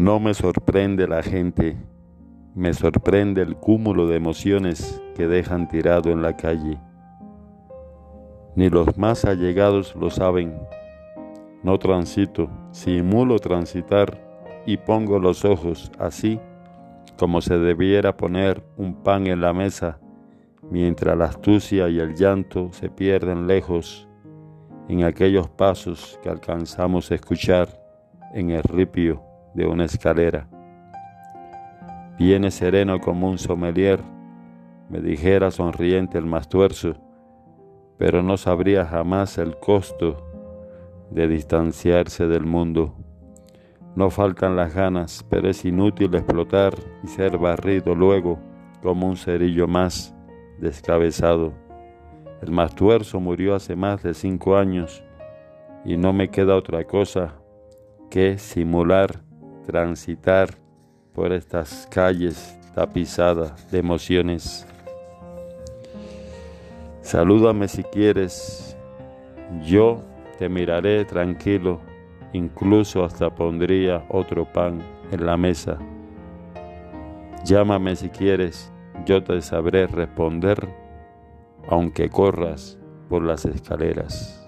No 0.02 0.18
me 0.18 0.34
sorprende 0.34 1.06
la 1.06 1.22
gente, 1.22 1.76
me 2.54 2.74
sorprende 2.74 3.42
el 3.42 3.56
cúmulo 3.56 4.06
de 4.06 4.16
emociones 4.16 5.02
que 5.14 5.26
dejan 5.26 5.68
tirado 5.68 6.10
en 6.10 6.22
la 6.22 6.36
calle. 6.36 6.78
Ni 8.54 8.68
los 8.68 8.98
más 8.98 9.24
allegados 9.24 9.94
lo 9.96 10.10
saben. 10.10 10.60
No 11.62 11.78
transito, 11.78 12.50
simulo 12.70 13.38
transitar 13.38 14.18
y 14.66 14.76
pongo 14.76 15.18
los 15.18 15.44
ojos 15.44 15.90
así 15.98 16.38
como 17.18 17.40
se 17.40 17.58
debiera 17.58 18.16
poner 18.16 18.64
un 18.76 18.94
pan 18.94 19.26
en 19.26 19.40
la 19.40 19.52
mesa, 19.52 20.00
mientras 20.70 21.16
la 21.16 21.26
astucia 21.26 21.88
y 21.88 21.98
el 22.00 22.14
llanto 22.14 22.72
se 22.72 22.88
pierden 22.88 23.46
lejos 23.46 24.08
en 24.88 25.04
aquellos 25.04 25.48
pasos 25.48 26.18
que 26.22 26.28
alcanzamos 26.28 27.10
a 27.10 27.14
escuchar 27.14 27.68
en 28.34 28.50
el 28.50 28.62
ripio 28.62 29.22
de 29.54 29.66
una 29.66 29.84
escalera. 29.84 30.48
Viene 32.24 32.52
sereno 32.52 33.00
como 33.00 33.28
un 33.28 33.37
sommelier, 33.37 34.00
me 34.88 35.00
dijera 35.00 35.50
sonriente 35.50 36.18
el 36.18 36.24
más 36.24 36.48
tuerzo, 36.48 36.94
pero 37.98 38.22
no 38.22 38.37
sabría 38.37 38.87
jamás 38.87 39.38
el 39.38 39.56
costo 39.56 40.24
de 41.11 41.26
distanciarse 41.26 42.28
del 42.28 42.44
mundo. 42.44 42.94
No 43.96 44.08
faltan 44.08 44.54
las 44.54 44.72
ganas, 44.72 45.26
pero 45.28 45.50
es 45.50 45.64
inútil 45.64 46.14
explotar 46.14 46.74
y 47.02 47.08
ser 47.08 47.38
barrido 47.38 47.92
luego 47.92 48.38
como 48.85 49.08
un 49.08 49.16
cerillo 49.16 49.66
más 49.66 50.14
descabezado. 50.61 51.52
El 52.40 52.52
más 52.52 52.72
tuerzo 52.76 53.18
murió 53.18 53.56
hace 53.56 53.74
más 53.74 54.00
de 54.04 54.14
cinco 54.14 54.56
años 54.56 55.02
y 55.85 55.96
no 55.96 56.12
me 56.12 56.30
queda 56.30 56.54
otra 56.54 56.85
cosa 56.85 57.35
que 58.11 58.38
simular, 58.38 59.24
transitar 59.66 60.62
por 61.14 61.33
estas 61.33 61.87
calles 61.90 62.59
tapizadas 62.75 63.70
de 63.70 63.79
emociones. 63.79 64.66
Salúdame 67.03 67.68
si 67.68 67.83
quieres, 67.83 68.77
yo 69.64 70.03
te 70.38 70.48
miraré 70.48 71.05
tranquilo, 71.05 71.81
incluso 72.33 73.05
hasta 73.05 73.35
pondría 73.35 74.05
otro 74.09 74.51
pan 74.51 74.83
en 75.11 75.27
la 75.27 75.37
mesa. 75.37 75.79
Llámame 77.44 77.96
si 77.96 78.09
quieres, 78.09 78.72
yo 79.05 79.22
te 79.22 79.42
sabré 79.42 79.87
responder, 79.87 80.68
aunque 81.68 82.09
corras 82.09 82.79
por 83.09 83.22
las 83.22 83.44
escaleras. 83.44 84.41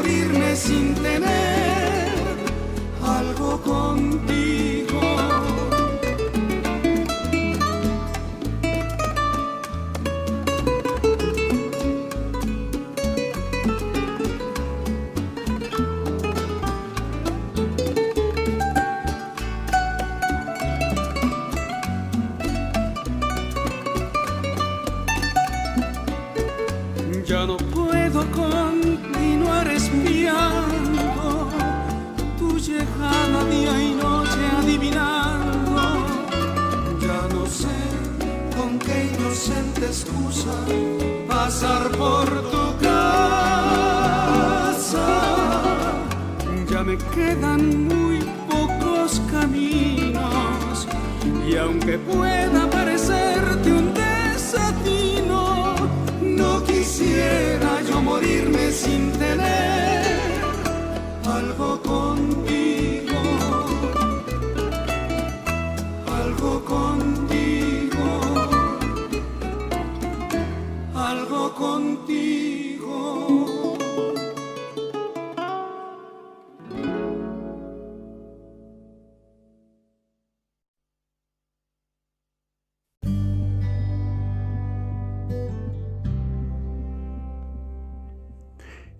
Morirme 0.00 0.56
sin 0.56 0.94
tener 0.94 2.08
algo 3.02 3.60
contigo. 3.60 4.69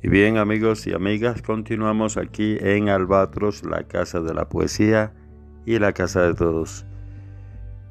Y 0.03 0.09
bien 0.09 0.39
amigos 0.39 0.87
y 0.87 0.95
amigas, 0.95 1.43
continuamos 1.43 2.17
aquí 2.17 2.57
en 2.61 2.89
Albatros, 2.89 3.65
la 3.65 3.83
casa 3.85 4.21
de 4.21 4.33
la 4.33 4.49
poesía 4.49 5.13
y 5.67 5.79
la 5.79 5.93
casa 5.93 6.23
de 6.23 6.35
todos. 6.35 6.87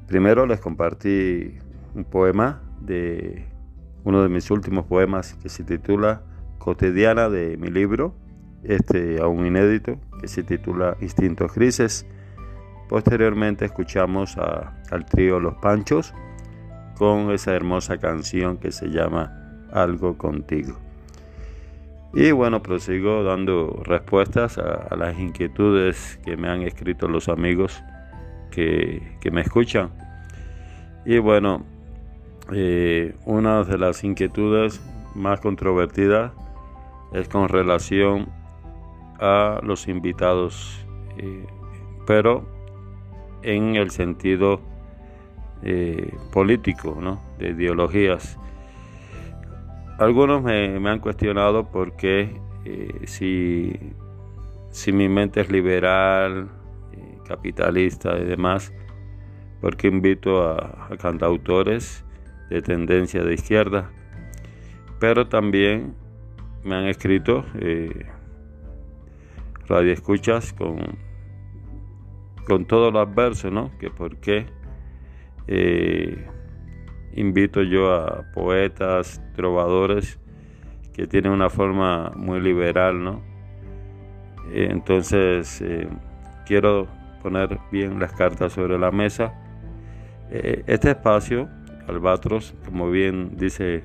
Primero 0.08 0.44
les 0.46 0.58
compartí 0.60 1.58
un 1.94 2.04
poema 2.04 2.62
de 2.80 3.46
uno 4.02 4.22
de 4.22 4.28
mis 4.28 4.50
últimos 4.50 4.86
poemas 4.86 5.34
que 5.34 5.48
se 5.48 5.62
titula 5.62 6.22
Cotidiana 6.58 7.28
de 7.28 7.56
mi 7.56 7.68
libro, 7.70 8.16
este 8.64 9.20
aún 9.20 9.46
inédito, 9.46 10.00
que 10.20 10.26
se 10.26 10.42
titula 10.42 10.96
Instintos 11.00 11.54
Grises. 11.54 12.06
Posteriormente 12.88 13.66
escuchamos 13.66 14.36
a- 14.36 14.82
al 14.90 15.04
trío 15.06 15.38
Los 15.38 15.54
Panchos 15.58 16.12
con 16.98 17.30
esa 17.30 17.54
hermosa 17.54 17.98
canción 17.98 18.56
que 18.56 18.72
se 18.72 18.88
llama 18.88 19.62
Algo 19.72 20.18
contigo. 20.18 20.76
Y 22.12 22.32
bueno, 22.32 22.62
prosigo 22.62 23.22
dando 23.22 23.82
respuestas 23.84 24.58
a, 24.58 24.94
las 24.96 25.18
inquietudes 25.18 26.18
que 26.24 26.36
me 26.36 26.48
han 26.48 26.62
escrito 26.62 27.08
los 27.08 27.28
amigos 27.28 27.82
que, 28.50 29.16
que 29.20 29.30
me 29.30 29.42
escuchan. 29.42 29.90
Y 31.04 31.18
bueno, 31.18 31.64
eh, 32.52 33.14
una 33.26 33.62
de 33.62 33.78
las 33.78 34.02
inquietudes 34.02 34.80
más 35.14 35.40
controvertidas 35.40 36.32
es 37.12 37.28
con 37.28 37.48
relación 37.48 38.28
a 39.20 39.60
los 39.62 39.86
invitados, 39.86 40.84
eh, 41.18 41.46
pero 42.06 42.44
en 43.42 43.76
el 43.76 43.90
sentido 43.90 44.60
eh, 45.62 46.12
político, 46.32 46.98
¿no? 47.00 47.20
de 47.38 47.50
ideologías. 47.50 48.36
Algunos 50.00 50.42
me, 50.42 50.88
han 50.88 50.98
cuestionado 50.98 51.70
por 51.70 51.94
qué 51.94 52.40
eh, 52.64 53.02
si, 53.04 53.78
si 54.70 54.92
mi 54.92 55.10
mente 55.10 55.42
es 55.42 55.50
liberal, 55.50 56.48
eh, 56.94 57.18
capitalista 57.28 58.16
y 58.18 58.24
demás, 58.24 58.72
¿por 59.60 59.76
qué 59.76 59.88
invito 59.88 60.42
a, 60.42 60.88
a 60.90 60.96
cantautores 60.96 62.02
de 62.48 62.62
tendencia 62.62 63.22
de 63.22 63.34
izquierda? 63.34 63.90
Pero 65.00 65.28
también 65.28 65.94
me 66.64 66.76
han 66.76 66.86
escrito 66.86 67.44
eh, 67.60 68.06
radioescuchas 69.66 70.54
con, 70.54 70.78
con 72.46 72.64
todo 72.64 72.90
lo 72.90 73.00
adverso, 73.00 73.50
¿no? 73.50 73.70
Que 73.78 73.90
por 73.90 74.16
qué 74.16 74.46
eh, 75.46 76.26
invito 77.14 77.62
yo 77.62 77.92
a 77.92 78.24
poetas, 78.32 79.22
trovadores 79.34 80.18
que 80.94 81.06
tienen 81.06 81.32
una 81.32 81.50
forma 81.50 82.12
muy 82.16 82.40
liberal, 82.40 83.02
¿no? 83.02 83.22
Eh, 84.52 84.68
entonces, 84.70 85.60
eh, 85.62 85.88
quiero 86.46 86.86
poner 87.22 87.58
bien 87.70 88.00
las 88.00 88.12
cartas 88.12 88.52
sobre 88.52 88.78
la 88.78 88.90
mesa. 88.90 89.34
este 90.30 90.90
espacio, 90.90 91.48
Albatros, 91.88 92.54
como 92.64 92.88
bien 92.88 93.36
dice, 93.36 93.82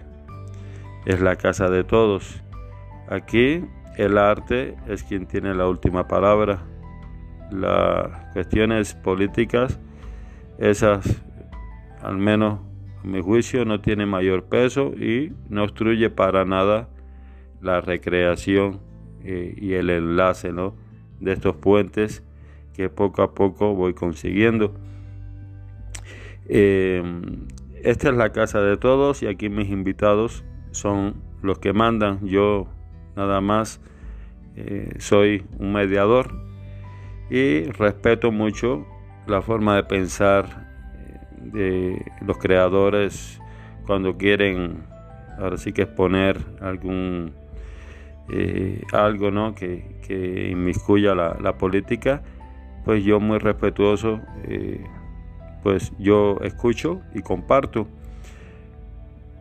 es 1.05 1.21
la 1.21 1.35
casa 1.35 1.69
de 1.69 1.83
todos. 1.83 2.41
Aquí 3.09 3.63
el 3.97 4.17
arte 4.17 4.75
es 4.87 5.03
quien 5.03 5.25
tiene 5.25 5.53
la 5.53 5.67
última 5.67 6.07
palabra. 6.07 6.59
Las 7.51 8.33
cuestiones 8.33 8.93
políticas, 8.95 9.79
esas, 10.57 11.21
al 12.01 12.17
menos 12.17 12.59
mi 13.05 13.21
juicio, 13.21 13.65
no 13.65 13.81
tienen 13.81 14.09
mayor 14.09 14.45
peso 14.45 14.93
y 14.93 15.31
no 15.49 15.63
obstruye 15.63 16.09
para 16.09 16.45
nada 16.45 16.89
la 17.61 17.81
recreación 17.81 18.79
eh, 19.23 19.55
y 19.57 19.73
el 19.73 19.89
enlace 19.89 20.51
de 21.19 21.33
estos 21.33 21.55
puentes 21.55 22.23
que 22.73 22.89
poco 22.89 23.21
a 23.21 23.33
poco 23.33 23.73
voy 23.73 23.93
consiguiendo. 23.93 24.73
Eh, 26.47 27.03
esta 27.83 28.09
es 28.09 28.15
la 28.15 28.31
casa 28.31 28.61
de 28.61 28.77
todos 28.77 29.23
y 29.23 29.27
aquí 29.27 29.49
mis 29.49 29.69
invitados 29.69 30.43
son 30.71 31.15
los 31.41 31.59
que 31.59 31.73
mandan. 31.73 32.25
Yo 32.27 32.67
nada 33.15 33.41
más 33.41 33.79
eh, 34.55 34.95
soy 34.99 35.45
un 35.59 35.73
mediador 35.73 36.33
y 37.29 37.63
respeto 37.63 38.31
mucho 38.31 38.85
la 39.27 39.41
forma 39.41 39.75
de 39.75 39.83
pensar 39.83 40.64
de 41.37 42.11
los 42.21 42.37
creadores 42.37 43.39
cuando 43.85 44.17
quieren 44.17 44.83
ahora 45.39 45.57
sí 45.57 45.73
que 45.73 45.83
exponer 45.83 46.39
algún 46.61 47.33
eh, 48.29 48.81
algo 48.91 49.31
¿no? 49.31 49.53
que, 49.53 49.99
que 50.07 50.49
inmiscuya 50.49 51.13
la, 51.13 51.37
la, 51.41 51.57
política 51.57 52.23
pues 52.83 53.03
yo 53.03 53.19
muy 53.19 53.37
respetuoso 53.37 54.21
pues 55.61 55.91
yo 55.97 56.37
escucho 56.41 57.01
y 57.13 57.21
comparto 57.21 57.87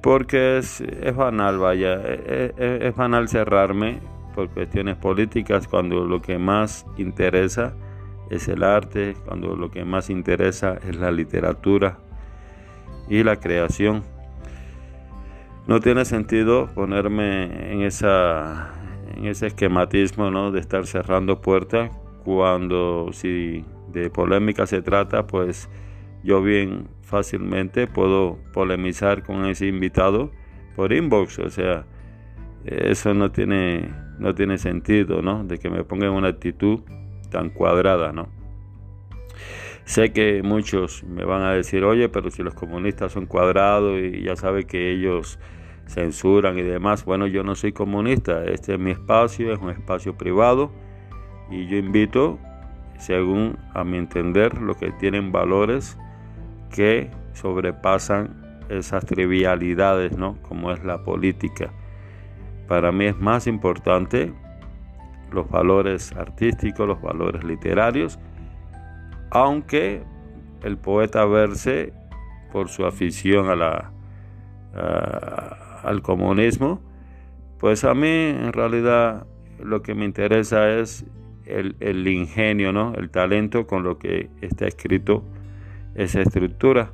porque 0.04 0.58
es, 0.58 0.82
es 0.82 1.16
banal, 1.16 1.58
vaya, 1.58 1.94
es, 1.94 2.20
e, 2.26 2.54
e, 2.58 2.88
es, 2.88 2.94
banal 2.94 3.26
cerrarme 3.26 4.00
por 4.34 4.50
cuestiones 4.50 4.96
políticas 4.96 5.66
cuando 5.66 6.04
lo 6.04 6.20
que 6.20 6.36
más 6.36 6.84
interesa 6.98 7.72
es 8.30 8.48
el 8.48 8.62
arte, 8.62 9.16
cuando 9.24 9.56
lo 9.56 9.70
que 9.70 9.84
más 9.84 10.10
interesa 10.10 10.78
es 10.86 10.96
la 10.96 11.10
literatura 11.10 11.98
y 13.08 13.22
la 13.22 13.36
creación. 13.36 14.02
No 15.66 15.80
tiene 15.80 16.04
sentido 16.04 16.68
ponerme 16.74 17.72
en, 17.72 17.82
esa, 17.82 18.72
en 19.16 19.26
ese 19.26 19.46
esquematismo 19.46 20.30
¿no? 20.30 20.50
de 20.50 20.60
estar 20.60 20.86
cerrando 20.86 21.40
puertas 21.40 21.90
cuando 22.24 23.10
si 23.12 23.64
de 23.92 24.10
polémica 24.10 24.66
se 24.66 24.82
trata, 24.82 25.26
pues 25.26 25.68
yo 26.22 26.42
bien 26.42 26.88
fácilmente 27.02 27.86
puedo 27.86 28.38
polemizar 28.52 29.22
con 29.22 29.44
ese 29.44 29.66
invitado 29.66 30.30
por 30.74 30.92
inbox, 30.92 31.38
o 31.38 31.50
sea, 31.50 31.84
eso 32.64 33.14
no 33.14 33.30
tiene, 33.30 33.90
no 34.18 34.34
tiene 34.34 34.58
sentido, 34.58 35.22
¿no? 35.22 35.44
De 35.44 35.58
que 35.58 35.70
me 35.70 35.84
ponga 35.84 36.06
en 36.06 36.12
una 36.12 36.28
actitud 36.28 36.80
tan 37.34 37.50
cuadrada, 37.50 38.12
¿no? 38.12 38.28
Sé 39.84 40.12
que 40.12 40.40
muchos 40.44 41.02
me 41.02 41.24
van 41.24 41.42
a 41.42 41.52
decir, 41.52 41.82
oye, 41.82 42.08
pero 42.08 42.30
si 42.30 42.44
los 42.44 42.54
comunistas 42.54 43.10
son 43.10 43.26
cuadrados 43.26 43.98
y 44.00 44.22
ya 44.22 44.36
sabe 44.36 44.66
que 44.66 44.92
ellos 44.92 45.40
censuran 45.88 46.56
y 46.56 46.62
demás, 46.62 47.04
bueno, 47.04 47.26
yo 47.26 47.42
no 47.42 47.56
soy 47.56 47.72
comunista, 47.72 48.44
este 48.44 48.74
es 48.74 48.78
mi 48.78 48.92
espacio, 48.92 49.52
es 49.52 49.58
un 49.58 49.70
espacio 49.70 50.16
privado 50.16 50.70
y 51.50 51.66
yo 51.66 51.76
invito, 51.76 52.38
según 52.98 53.58
a 53.74 53.82
mi 53.82 53.98
entender, 53.98 54.56
lo 54.62 54.76
que 54.76 54.92
tienen 54.92 55.32
valores 55.32 55.98
que 56.72 57.10
sobrepasan 57.32 58.62
esas 58.68 59.04
trivialidades, 59.04 60.16
¿no? 60.16 60.40
Como 60.42 60.70
es 60.70 60.84
la 60.84 61.02
política. 61.02 61.72
Para 62.68 62.92
mí 62.92 63.06
es 63.06 63.18
más 63.18 63.48
importante 63.48 64.32
los 65.34 65.50
valores 65.50 66.12
artísticos, 66.12 66.86
los 66.86 67.02
valores 67.02 67.44
literarios, 67.44 68.18
aunque 69.30 70.02
el 70.62 70.78
poeta 70.78 71.24
verse 71.26 71.92
por 72.52 72.68
su 72.68 72.86
afición 72.86 73.48
al 74.72 76.02
comunismo, 76.02 76.80
pues 77.58 77.84
a 77.84 77.94
mí 77.94 78.08
en 78.08 78.52
realidad 78.52 79.26
lo 79.62 79.82
que 79.82 79.94
me 79.94 80.04
interesa 80.04 80.70
es 80.70 81.04
el, 81.46 81.76
el 81.80 82.06
ingenio, 82.08 82.72
¿no? 82.72 82.94
el 82.94 83.10
talento 83.10 83.66
con 83.66 83.82
lo 83.82 83.98
que 83.98 84.30
está 84.40 84.66
escrito 84.66 85.24
esa 85.94 86.20
estructura. 86.22 86.92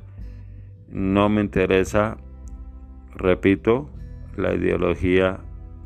No 0.89 1.29
me 1.29 1.41
interesa, 1.41 2.17
repito, 3.15 3.89
la 4.35 4.53
ideología 4.53 5.39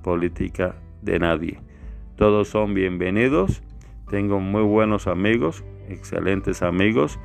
política 0.03 0.75
de 1.01 1.19
nadie. 1.19 1.59
Todos 2.15 2.47
son 2.47 2.73
bienvenidos. 2.73 3.61
Tengo 4.09 4.39
muy 4.39 4.61
buenos 4.61 5.05
amigos, 5.05 5.65
excelentes 5.89 6.61
amigos 6.61 7.19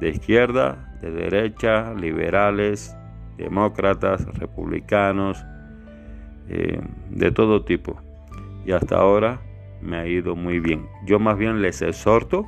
de 0.00 0.10
izquierda, 0.10 0.96
de 1.02 1.10
derecha, 1.10 1.92
liberales, 1.94 2.96
demócratas, 3.36 4.24
republicanos, 4.38 5.44
eh, 6.48 6.80
de 7.10 7.32
todo 7.32 7.64
tipo. 7.64 8.00
Y 8.64 8.70
hasta 8.70 8.98
ahora 8.98 9.40
me 9.82 9.96
ha 9.96 10.06
ido 10.06 10.36
muy 10.36 10.60
bien. 10.60 10.86
Yo 11.04 11.18
más 11.18 11.36
bien 11.36 11.60
les 11.60 11.82
exhorto 11.82 12.46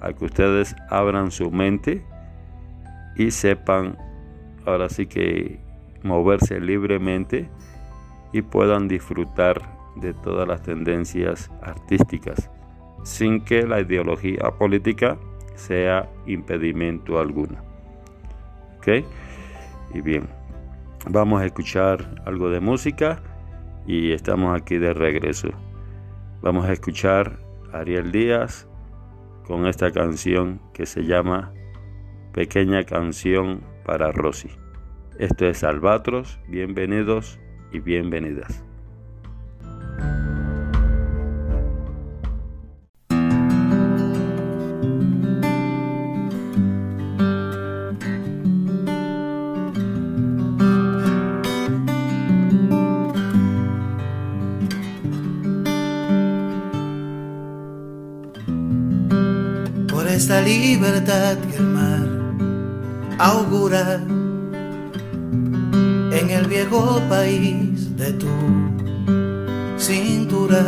a 0.00 0.12
que 0.12 0.24
ustedes 0.24 0.74
abran 0.90 1.30
su 1.30 1.52
mente 1.52 2.04
y 3.14 3.30
sepan 3.30 3.96
ahora 4.64 4.88
sí 4.88 5.06
que 5.06 5.60
moverse 6.02 6.58
libremente 6.58 7.48
y 8.32 8.42
puedan 8.42 8.88
disfrutar 8.88 9.75
de 9.96 10.14
todas 10.14 10.46
las 10.46 10.62
tendencias 10.62 11.50
artísticas 11.62 12.50
sin 13.02 13.40
que 13.40 13.62
la 13.62 13.80
ideología 13.80 14.50
política 14.58 15.16
sea 15.54 16.10
impedimento 16.26 17.20
alguno. 17.20 17.56
¿Ok? 18.78 19.04
Y 19.94 20.00
bien, 20.00 20.28
vamos 21.08 21.40
a 21.40 21.46
escuchar 21.46 22.22
algo 22.26 22.50
de 22.50 22.60
música 22.60 23.22
y 23.86 24.12
estamos 24.12 24.60
aquí 24.60 24.76
de 24.78 24.92
regreso. 24.92 25.48
Vamos 26.42 26.66
a 26.66 26.72
escuchar 26.72 27.38
Ariel 27.72 28.10
Díaz 28.10 28.66
con 29.46 29.66
esta 29.66 29.92
canción 29.92 30.60
que 30.72 30.86
se 30.86 31.04
llama 31.04 31.52
Pequeña 32.32 32.84
canción 32.84 33.60
para 33.84 34.10
Rosy. 34.10 34.50
Esto 35.18 35.46
es 35.46 35.64
Albatros, 35.64 36.38
bienvenidos 36.48 37.38
y 37.72 37.78
bienvenidas. 37.78 38.65
Libertad 60.86 61.36
que 61.38 61.56
el 61.56 61.64
mar 61.64 62.06
augura 63.18 64.00
en 66.12 66.30
el 66.30 66.46
viejo 66.46 67.00
país 67.08 67.96
de 67.96 68.12
tu 68.12 68.28
cintura. 69.78 70.64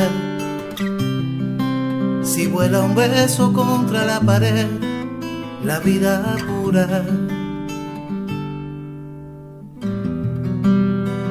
Si 2.23 2.47
vuela 2.49 2.81
un 2.81 2.97
beso 2.97 3.53
contra 3.53 4.05
la 4.05 4.21
pared, 4.21 4.67
la 5.65 5.79
vida 5.79 6.37
pura. 6.49 7.05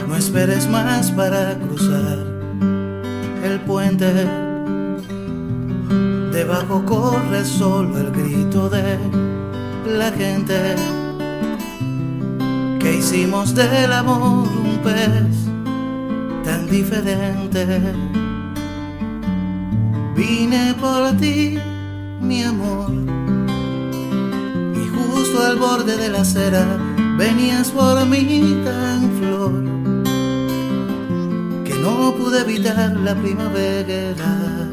No 0.07 0.15
esperes 0.15 0.69
más 0.69 1.11
para 1.11 1.59
cruzar 1.59 2.19
el 3.43 3.59
puente 3.65 4.46
Debajo 6.37 6.85
corre 6.85 7.43
solo 7.43 7.97
el 7.97 8.11
grito 8.11 8.69
de 8.69 8.99
la 9.97 10.11
gente 10.11 10.75
que 12.79 12.97
hicimos 12.97 13.55
del 13.55 13.91
amor 13.91 14.47
un 14.47 14.77
pez 14.83 15.33
tan 16.45 16.69
diferente. 16.69 17.65
Vine 20.15 20.75
por 20.79 21.17
ti, 21.17 21.57
mi 22.21 22.43
amor, 22.43 22.91
y 24.75 24.87
justo 24.95 25.43
al 25.43 25.57
borde 25.57 25.97
de 25.97 26.09
la 26.09 26.21
acera 26.21 26.67
venías 27.17 27.71
por 27.71 28.05
mí 28.05 28.61
tan 28.63 29.11
flor 29.17 29.63
que 31.65 31.73
no 31.81 32.13
pude 32.13 32.41
evitar 32.41 32.95
la 32.95 33.15
primavera. 33.15 34.67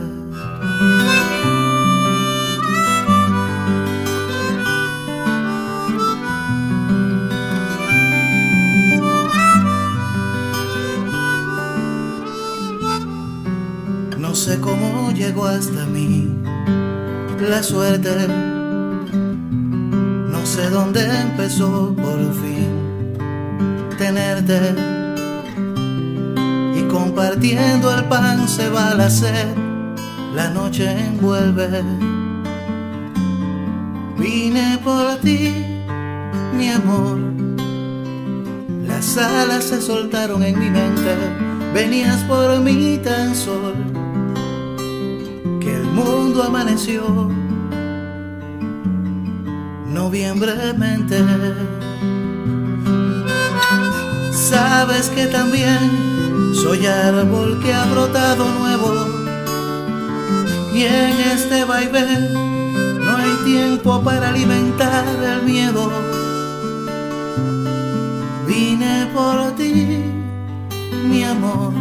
Sé 14.45 14.61
cómo 14.61 15.11
llegó 15.13 15.47
hasta 15.47 15.87
mí 15.87 16.29
la 17.41 17.63
suerte. 17.63 18.29
No 20.33 20.45
sé 20.45 20.69
dónde 20.69 21.01
empezó 21.19 21.95
por 21.97 22.19
fin 22.35 23.17
tenerte. 23.97 24.75
Y 26.79 26.83
compartiendo 26.89 27.91
el 27.97 28.05
pan 28.05 28.47
se 28.47 28.69
va 28.69 28.95
la 28.95 29.09
sed, 29.09 29.47
la 30.35 30.51
noche 30.51 30.91
envuelve. 30.91 31.83
Vine 34.19 34.79
por 34.85 35.17
ti, 35.23 35.55
mi 36.55 36.69
amor. 36.69 37.19
Las 38.87 39.17
alas 39.17 39.65
se 39.65 39.81
soltaron 39.81 40.43
en 40.43 40.59
mi 40.59 40.69
mente, 40.69 41.17
venías 41.73 42.23
por 42.25 42.61
mí 42.61 43.01
tan 43.03 43.35
sol 43.35 43.73
que 43.75 43.91
el 43.91 43.94
mundo 46.35 46.49
amaneció 46.49 47.31
noviembremente. 49.87 51.17
Sabes 54.33 55.11
que 55.11 55.27
también 55.27 55.79
soy 56.55 56.87
árbol 56.87 57.61
que 57.63 57.73
ha 57.73 57.85
brotado 57.85 58.49
nuevo 58.49 59.07
y 60.75 60.83
en 60.83 61.21
este 61.35 61.65
vaivén 61.65 62.35
no 63.05 63.17
hay 63.17 63.45
tiempo 63.45 64.03
para 64.03 64.31
alimentar 64.31 65.05
el 65.07 65.43
miedo. 65.45 65.89
Vine 68.49 69.09
por 69.15 69.53
ti, 69.53 70.03
mi 71.09 71.23
amor 71.23 71.73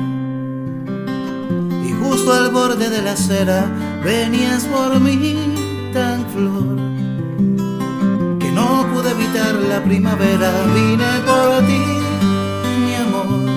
y 1.88 1.92
justo 1.94 2.34
al 2.34 2.52
borde 2.52 2.90
de 2.90 3.02
la 3.02 3.14
acera 3.14 3.93
venías 4.04 4.66
por 4.66 5.00
mí 5.00 5.92
tan 5.94 6.26
flor 6.28 6.76
que 8.40 8.52
no 8.52 8.88
pude 8.94 9.12
evitar 9.12 9.56
la 9.56 9.84
primavera. 9.84 10.52
Vine 10.76 11.12
por 11.26 11.66
ti, 11.68 11.84
mi 12.84 12.96
amor. 12.96 13.52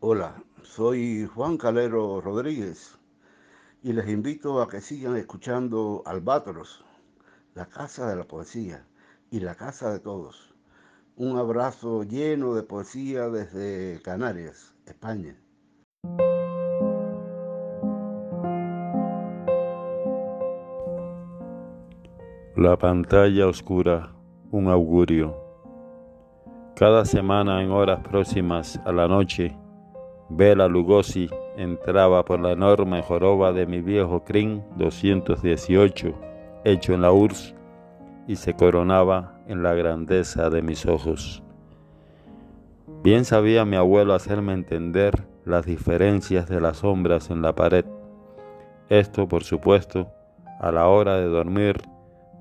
Hola, 0.00 0.42
soy 0.62 1.26
Juan 1.26 1.56
Calero 1.58 2.20
Rodríguez 2.20 2.98
y 3.82 3.92
les 3.92 4.08
invito 4.08 4.62
a 4.62 4.68
que 4.68 4.80
sigan 4.80 5.16
escuchando 5.16 6.02
Albatros, 6.06 6.84
la 7.54 7.66
casa 7.66 8.08
de 8.08 8.16
la 8.16 8.24
poesía 8.24 8.86
y 9.30 9.40
la 9.40 9.54
casa 9.54 9.92
de 9.92 9.98
todos. 9.98 10.54
Un 11.16 11.38
abrazo 11.38 12.02
lleno 12.02 12.54
de 12.54 12.62
poesía 12.62 13.28
desde 13.28 14.00
Canarias, 14.02 14.74
España. 14.86 15.36
La 22.56 22.78
pantalla 22.78 23.46
oscura, 23.46 24.14
un 24.50 24.68
augurio. 24.68 25.45
Cada 26.76 27.06
semana 27.06 27.62
en 27.62 27.70
horas 27.70 28.00
próximas 28.00 28.78
a 28.84 28.92
la 28.92 29.08
noche, 29.08 29.56
Bela 30.28 30.68
Lugosi 30.68 31.30
entraba 31.56 32.22
por 32.22 32.38
la 32.38 32.52
enorme 32.52 33.00
joroba 33.00 33.50
de 33.54 33.64
mi 33.64 33.80
viejo 33.80 34.24
CRIN 34.24 34.62
218, 34.76 36.12
hecho 36.64 36.92
en 36.92 37.00
la 37.00 37.12
URSS, 37.12 37.54
y 38.28 38.36
se 38.36 38.52
coronaba 38.52 39.40
en 39.48 39.62
la 39.62 39.72
grandeza 39.72 40.50
de 40.50 40.60
mis 40.60 40.84
ojos. 40.84 41.42
Bien 43.02 43.24
sabía 43.24 43.64
mi 43.64 43.76
abuelo 43.76 44.12
hacerme 44.12 44.52
entender 44.52 45.14
las 45.46 45.64
diferencias 45.64 46.46
de 46.46 46.60
las 46.60 46.76
sombras 46.76 47.30
en 47.30 47.40
la 47.40 47.54
pared. 47.54 47.86
Esto, 48.90 49.26
por 49.26 49.44
supuesto, 49.44 50.08
a 50.60 50.70
la 50.70 50.88
hora 50.88 51.16
de 51.16 51.24
dormir, 51.24 51.80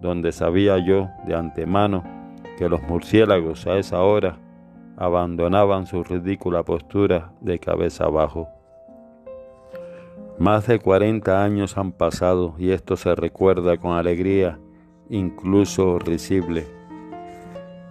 donde 0.02 0.34
sabía 0.34 0.78
yo 0.86 1.08
de 1.26 1.36
antemano 1.36 2.15
que 2.58 2.70
los 2.70 2.82
murciélagos 2.84 3.68
a 3.68 3.78
esa 3.78 4.02
hora 4.02 4.38
abandonaban 4.98 5.86
su 5.86 6.04
ridícula 6.04 6.64
postura 6.64 7.34
de 7.42 7.60
cabeza 7.60 8.06
abajo. 8.06 8.50
Más 10.38 10.68
de 10.68 10.80
40 10.80 11.44
años 11.44 11.78
han 11.78 11.92
pasado 11.92 12.56
y 12.58 12.72
esto 12.72 12.98
se 12.98 13.16
recuerda 13.16 13.78
con 13.78 13.94
alegría, 13.94 14.60
incluso 15.10 16.00
risible. 16.00 16.66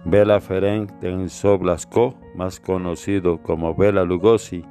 Bela 0.03 0.39
Ferenc 0.39 0.99
Tensov 0.99 1.61
Blasco, 1.61 2.13
más 2.35 2.59
conocido 2.59 3.41
como 3.41 3.73
Bela 3.73 4.03
Lugosi, 4.03 4.63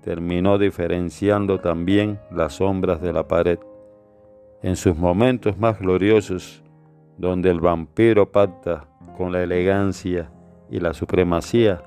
terminó 0.00 0.58
diferenciando 0.58 1.60
también 1.60 2.18
las 2.32 2.54
sombras 2.54 3.00
de 3.00 3.12
la 3.12 3.28
pared. 3.28 3.60
En 4.62 4.74
sus 4.74 4.96
momentos 4.96 5.56
más 5.58 5.78
gloriosos, 5.78 6.64
donde 7.18 7.50
el 7.50 7.60
vampiro 7.60 8.32
pacta 8.32 8.88
con 9.16 9.32
la 9.32 9.42
elegancia 9.42 10.30
y 10.70 10.80
la 10.80 10.94
supremacía, 10.94 11.82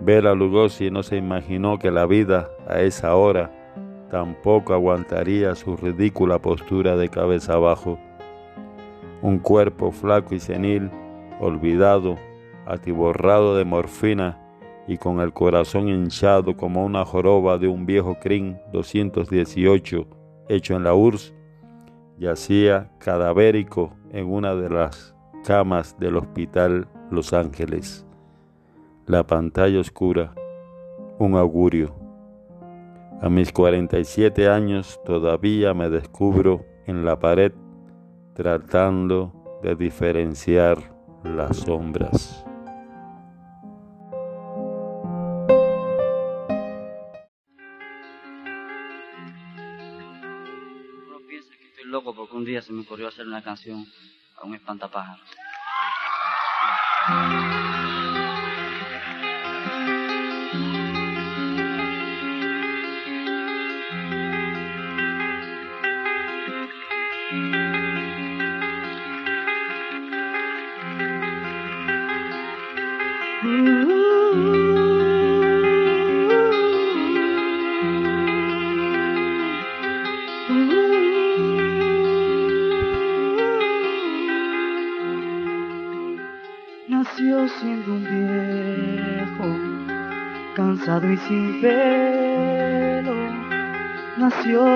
Bela 0.00 0.34
Lugosi 0.34 0.90
no 0.90 1.02
se 1.02 1.16
imaginó 1.16 1.78
que 1.78 1.90
la 1.90 2.06
vida 2.06 2.48
a 2.66 2.80
esa 2.80 3.14
hora 3.16 3.50
tampoco 4.10 4.72
aguantaría 4.72 5.54
su 5.54 5.76
ridícula 5.76 6.38
postura 6.38 6.96
de 6.96 7.08
cabeza 7.08 7.54
abajo. 7.54 7.98
Un 9.22 9.38
cuerpo 9.38 9.92
flaco 9.92 10.34
y 10.34 10.40
senil, 10.40 10.90
olvidado, 11.38 12.16
atiborrado 12.66 13.56
de 13.56 13.64
morfina 13.64 14.38
y 14.88 14.96
con 14.96 15.20
el 15.20 15.32
corazón 15.32 15.88
hinchado 15.88 16.56
como 16.56 16.84
una 16.84 17.04
joroba 17.04 17.58
de 17.58 17.68
un 17.68 17.86
viejo 17.86 18.18
CRIN 18.20 18.58
218 18.72 20.06
hecho 20.48 20.74
en 20.74 20.82
la 20.82 20.94
URSS, 20.94 21.32
yacía 22.18 22.90
cadavérico 22.98 23.92
en 24.10 24.26
una 24.26 24.54
de 24.54 24.68
las 24.68 25.14
camas 25.44 25.98
del 25.98 26.16
Hospital 26.16 26.88
Los 27.10 27.32
Ángeles. 27.32 28.06
La 29.06 29.26
pantalla 29.26 29.80
oscura, 29.80 30.34
un 31.18 31.34
augurio. 31.34 31.94
A 33.20 33.28
mis 33.28 33.52
47 33.52 34.48
años 34.48 35.00
todavía 35.04 35.74
me 35.74 35.90
descubro 35.90 36.64
en 36.86 37.04
la 37.04 37.18
pared 37.18 37.52
tratando 38.34 39.60
de 39.62 39.74
diferenciar 39.74 40.78
las 41.24 41.58
sombras. 41.58 42.44
No 51.08 51.18
pienses 51.28 51.56
que 51.56 51.66
estoy 51.66 51.84
loco 51.86 52.14
porque 52.14 52.36
un 52.36 52.44
día 52.44 52.62
se 52.62 52.72
me 52.72 52.82
ocurrió 52.82 53.08
hacer 53.08 53.26
una 53.26 53.42
canción 53.42 53.84
a 54.40 54.46
un 54.46 54.54
espantapájaros. 54.54 55.20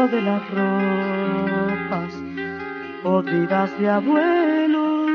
De 0.09 0.20
las 0.20 0.42
ropas 0.50 2.12
podridas 3.02 3.78
de 3.78 3.88
abuelo, 3.88 5.07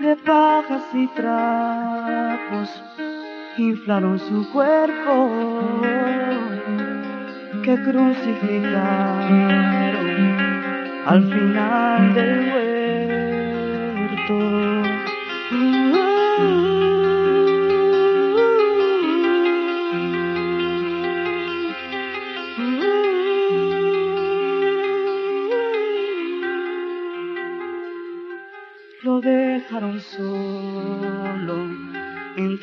de 0.00 0.16
pajas 0.16 0.82
y 0.94 1.06
trapos, 1.08 2.82
inflaron 3.58 4.18
su 4.18 4.50
cuerpo. 4.52 5.30
Que 7.62 7.74
crucificaron 7.82 9.50
al 11.04 11.22
final 11.24 12.14
del 12.14 12.55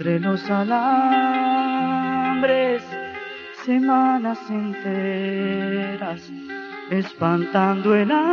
entre 0.04 0.20
los 0.20 0.44
alambres, 0.50 0.84
semanas 3.64 4.38
enteras, 4.50 6.30
espantando 6.90 7.96
el 7.96 8.12
hambre, 8.12 8.28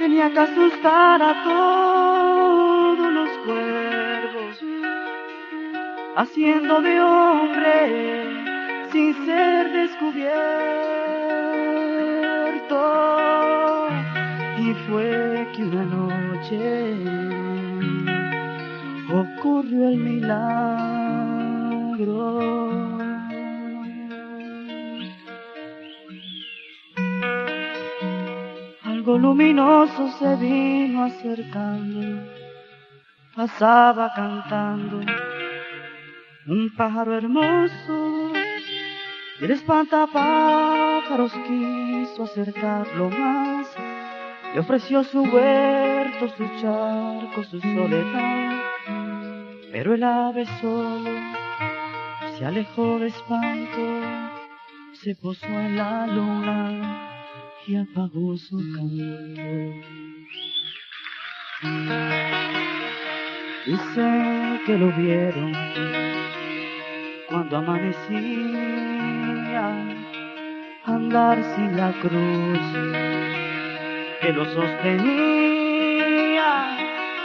tenía 0.00 0.32
que 0.32 0.38
asustar 0.40 1.22
a 1.22 1.44
todos 1.44 3.12
los 3.12 3.30
cuervos, 3.46 4.58
haciendo 6.16 6.82
de 6.82 7.00
hombre 7.00 8.26
sin 8.90 9.14
ser 9.26 9.70
descubierto. 9.70 10.30
Y 14.58 14.74
fue 14.88 15.46
que 15.54 15.62
una 15.62 15.84
noche 15.84 17.19
ocurrió 19.50 19.88
el 19.88 19.96
milagro. 19.96 20.30
Algo 28.84 29.18
luminoso 29.18 30.08
se 30.18 30.36
vino 30.36 31.04
acercando, 31.04 32.22
pasaba 33.34 34.12
cantando. 34.14 35.00
Un 36.46 36.74
pájaro 36.76 37.16
hermoso 37.16 38.32
y 39.40 39.44
el 39.44 39.50
espantapájaros 39.50 41.32
quiso 41.46 42.24
acercarlo 42.24 43.10
más. 43.10 43.66
Le 44.54 44.60
ofreció 44.60 45.04
su 45.04 45.22
huerto, 45.22 46.28
su 46.36 46.44
charco, 46.60 47.44
su 47.44 47.60
soledad, 47.60 48.69
pero 49.72 49.94
el 49.94 50.02
ave 50.02 50.44
solo 50.60 51.10
se 52.36 52.44
alejó 52.44 52.98
de 52.98 53.06
espanto, 53.08 54.00
se 54.92 55.14
posó 55.14 55.46
en 55.46 55.76
la 55.76 56.06
luna 56.06 57.08
y 57.66 57.76
apagó 57.76 58.36
su 58.36 58.56
canto. 58.74 59.42
Dicen 63.66 64.60
que 64.66 64.78
lo 64.78 64.90
vieron 64.92 65.52
cuando 67.28 67.58
amanecía 67.58 68.40
andar 70.84 71.38
sin 71.54 71.76
la 71.76 71.92
cruz 72.00 72.58
que 74.20 74.32
lo 74.32 74.44
sostenía 74.46 75.69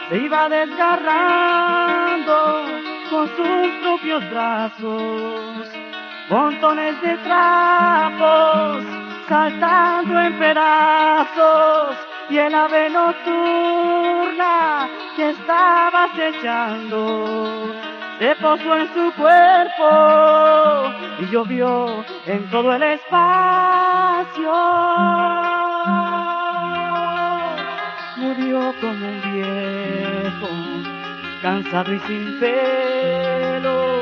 se 0.10 0.18
iba 0.18 0.49
desgarrando 0.49 2.34
con 3.10 3.28
sus 3.36 3.68
propios 3.82 4.30
brazos, 4.30 5.68
montones 6.30 7.01
de 7.01 7.18
trapos 7.18 8.84
saltando 9.28 10.20
en 10.20 10.39
pedazos. 10.39 11.97
Y 12.30 12.38
el 12.39 12.56
ave 12.56 12.89
nocturna 12.89 14.89
que 15.16 15.30
estaba 15.30 16.06
acechando 16.06 17.72
se 18.18 18.36
posó 18.38 18.76
en 18.76 18.91
su 18.93 19.14
cuerpo 19.14 20.91
y 21.20 21.28
llovió 21.32 22.03
en 22.26 22.49
todo 22.49 22.74
el 22.74 22.82
espacio 22.82 24.51
murió 28.56 28.74
como 28.80 29.06
un 29.08 29.22
viejo, 29.34 30.47
cansado 31.41 31.93
y 31.93 31.99
sin 31.99 32.39
pelo, 32.39 34.01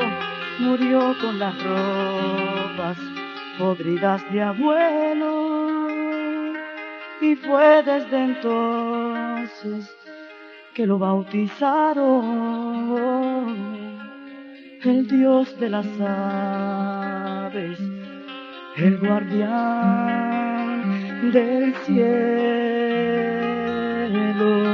murió 0.60 1.14
con 1.20 1.38
las 1.40 1.54
ropas 1.62 2.96
podridas 3.58 4.22
de 4.32 4.42
abuelo. 4.42 5.54
Y 7.20 7.36
fue 7.36 7.82
desde 7.82 8.24
entonces 8.24 9.94
que 10.74 10.86
lo 10.86 10.98
bautizaron 10.98 12.04
el 14.82 15.08
Dios 15.08 15.58
de 15.58 15.70
las 15.70 15.86
aves, 16.00 17.80
el 18.76 18.98
guardián 18.98 20.52
del 21.32 21.74
cielo. 21.86 23.33
Hallelujah. 24.14 24.73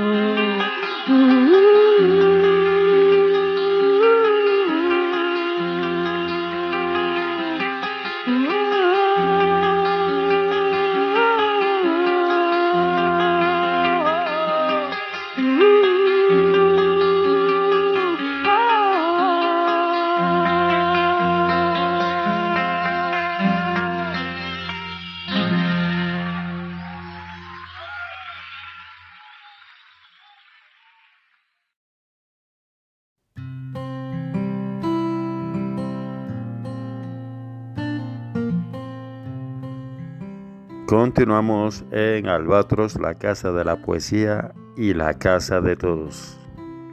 Continuamos 40.91 41.85
en 41.93 42.27
Albatros, 42.27 42.99
la 42.99 43.15
casa 43.15 43.53
de 43.53 43.65
la 43.65 43.77
poesía 43.77 44.51
y 44.77 44.93
la 44.93 45.15
casa 45.15 45.61
de 45.61 45.77
todos. 45.77 46.37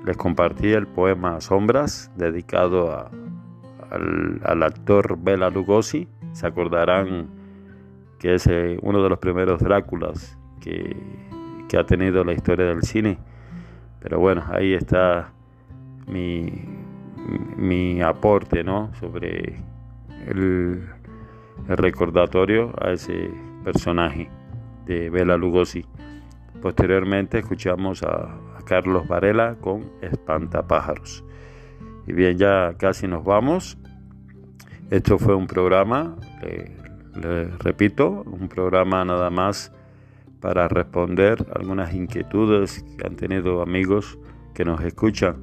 Les 0.05 0.15
compartí 0.15 0.71
el 0.71 0.85
poema 0.85 1.41
Sombras, 1.41 2.11
dedicado 2.15 3.09
al, 3.89 4.61
actor 4.61 5.17
Bela 5.19 5.49
Lugosi. 5.49 6.07
Se 6.31 6.45
acordarán 6.45 7.27
que 8.19 8.35
es 8.35 8.45
eh, 8.45 8.77
uno 8.83 9.01
de 9.01 9.09
los 9.09 9.17
primeros 9.17 9.61
Dráculas 9.61 10.37
que, 10.61 10.95
ha 11.75 11.83
tenido 11.83 12.23
la 12.23 12.33
historia 12.33 12.67
del 12.67 12.83
cine. 12.83 13.17
Pero 13.99 14.19
bueno, 14.19 14.43
ahí 14.51 14.75
está 14.75 15.33
mi, 16.05 16.53
mi 17.57 17.99
aporte 18.03 18.63
¿no? 18.63 18.93
sobre 18.99 19.55
el, 20.27 20.87
el 21.67 21.77
recordatorio 21.77 22.75
a 22.79 22.91
ese 22.91 23.31
personaje 23.67 24.29
de 24.85 25.09
Bela 25.09 25.35
Lugosi. 25.35 25.83
Posteriormente 26.61 27.39
escuchamos 27.39 28.01
a, 28.01 28.39
Carlos 28.65 29.07
Varela 29.07 29.55
con 29.61 29.91
Espantapájaros. 30.01 31.23
Y 32.05 32.13
bien, 32.13 32.37
ya 32.37 32.75
casi 32.77 33.07
nos 33.07 33.23
vamos. 33.23 33.77
Esto 34.89 35.17
fue 35.17 35.35
un 35.35 35.47
programa, 35.47 36.17
le 37.21 37.45
repito, 37.59 38.23
un 38.25 38.49
programa 38.49 39.05
nada 39.05 39.29
más 39.29 39.71
para 40.41 40.67
responder 40.67 41.45
algunas 41.55 41.93
inquietudes 41.93 42.85
que 42.97 43.07
han 43.07 43.15
tenido 43.15 43.61
amigos 43.61 44.17
que 44.53 44.65
nos 44.65 44.81
escuchan. 44.81 45.37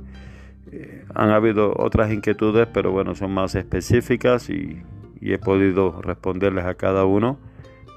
Eh, 0.70 1.04
han 1.14 1.30
habido 1.30 1.74
otras 1.76 2.12
inquietudes, 2.12 2.68
pero 2.72 2.90
bueno, 2.90 3.14
son 3.14 3.32
más 3.32 3.54
específicas 3.54 4.48
y, 4.50 4.82
he 5.20 5.38
podido 5.38 6.02
responderles 6.02 6.66
a 6.66 6.74
cada 6.74 7.06
uno 7.06 7.38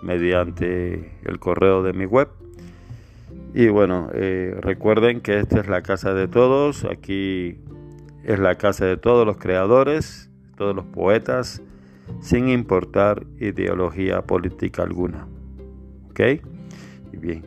mediante 0.02 1.12
el 1.24 1.40
correo 1.40 1.84
de 1.84 1.94
mi 1.94 2.06
web. 2.06 2.30
Y 3.54 3.70
bueno, 3.70 4.10
eh, 4.14 4.56
recuerden 4.62 5.22
que 5.22 5.40
esta 5.40 5.60
es 5.60 5.68
la 5.68 5.82
casa 5.82 6.14
de 6.14 6.28
todos, 6.28 6.86
aquí 6.86 7.60
es 8.24 8.40
la 8.40 8.56
casa 8.56 8.86
de 8.86 8.98
todos 8.98 9.26
los 9.26 9.38
creadores, 9.38 10.30
todos 10.58 10.76
los 10.76 10.86
poetas, 10.86 11.62
sin 12.20 12.50
importar 12.50 13.26
ideología 13.40 14.22
política 14.22 14.84
alguna. 14.84 15.28
¿Ok? 16.10 16.22
Bien, 17.14 17.44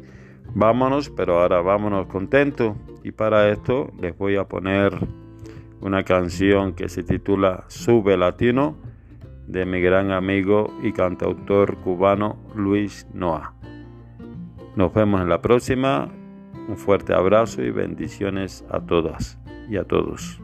vámonos, 0.55 1.11
pero 1.11 1.41
ahora 1.41 1.61
vámonos 1.61 2.07
contentos. 2.07 2.77
Y 3.05 3.13
para 3.13 3.49
esto 3.51 3.93
les 4.01 4.17
voy 4.17 4.37
a 4.37 4.45
poner 4.45 4.93
una 5.81 6.03
canción 6.05 6.75
que 6.75 6.89
se 6.89 7.03
titula 7.03 7.65
Sube 7.69 8.17
Latino 8.17 8.77
de 9.51 9.67
mi 9.67 9.81
gran 9.81 10.13
amigo 10.13 10.73
y 10.83 10.93
cantautor 10.93 11.77
cubano 11.79 12.37
Luis 12.55 13.07
Noa. 13.13 13.55
Nos 14.77 14.95
vemos 14.95 15.21
en 15.21 15.29
la 15.29 15.43
próxima. 15.43 16.09
Un 16.69 16.77
fuerte 16.77 17.13
abrazo 17.13 17.63
y 17.63 17.71
bendiciones 17.71 18.65
a 18.71 18.81
todas 18.81 19.39
y 19.69 19.77
a 19.77 19.85
todos. 19.85 20.41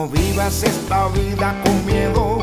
No 0.00 0.08
vivas 0.08 0.62
esta 0.62 1.08
vida 1.08 1.54
con 1.62 1.84
miedo, 1.84 2.38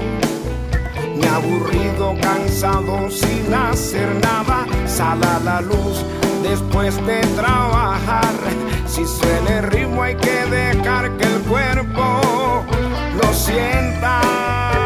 ni 1.16 1.26
aburrido, 1.26 2.16
cansado, 2.22 3.10
sin 3.10 3.52
hacer 3.52 4.08
nada. 4.22 4.68
Sal 4.86 5.24
a 5.24 5.40
la 5.40 5.62
luz 5.62 6.06
después 6.44 7.04
de 7.08 7.20
trabajar. 7.36 8.32
Si 8.86 9.04
suena 9.08 9.58
el 9.58 9.64
ritmo, 9.72 10.04
hay 10.04 10.14
que 10.18 10.46
dejar 10.46 11.18
que 11.18 11.24
el 11.24 11.42
cuerpo 11.50 12.22
lo 13.20 13.34
sienta 13.34 14.77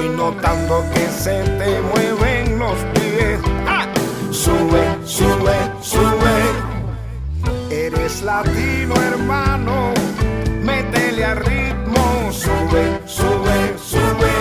Estoy 0.00 0.16
notando 0.16 0.82
que 0.94 1.06
se 1.08 1.42
te 1.42 1.82
mueven 1.82 2.58
los 2.58 2.78
pies. 2.94 3.38
Sube, 4.30 4.96
sube, 5.04 5.54
sube. 5.82 6.36
Eres 7.70 8.22
latino, 8.22 8.94
hermano. 8.94 9.92
Métele 10.64 11.22
al 11.22 11.36
ritmo. 11.36 12.32
Sube, 12.32 12.98
sube, 13.04 13.74
sube. 13.76 14.32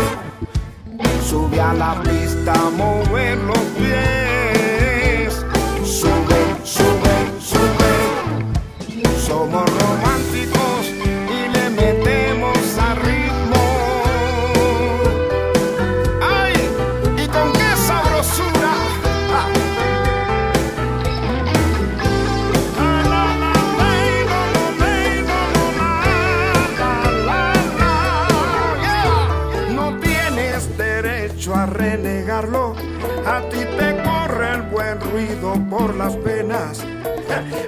Sube 1.28 1.60
a 1.60 1.74
la 1.74 2.01
pista, 2.03 2.53
mover 2.78 3.38
los 3.39 3.60
pies. 3.78 4.29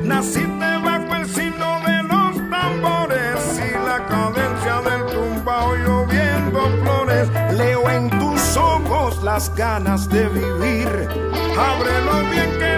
Naciste 0.02 0.78
bajo 0.84 1.16
el 1.16 1.28
signo 1.28 1.80
de 1.86 2.04
los 2.04 2.50
tambores 2.50 3.40
y 3.58 3.72
la 3.86 4.06
cadencia 4.08 4.82
del 4.82 5.06
tumbao 5.14 5.76
lloviendo 5.76 6.60
flores. 6.84 7.30
Leo 7.58 7.90
en 7.90 8.10
tus 8.10 8.58
ojos 8.58 9.22
las 9.24 9.54
ganas 9.56 10.10
de 10.10 10.28
vivir. 10.30 10.90
Ábrelo 11.58 12.30
bien 12.32 12.52
que 12.60 12.78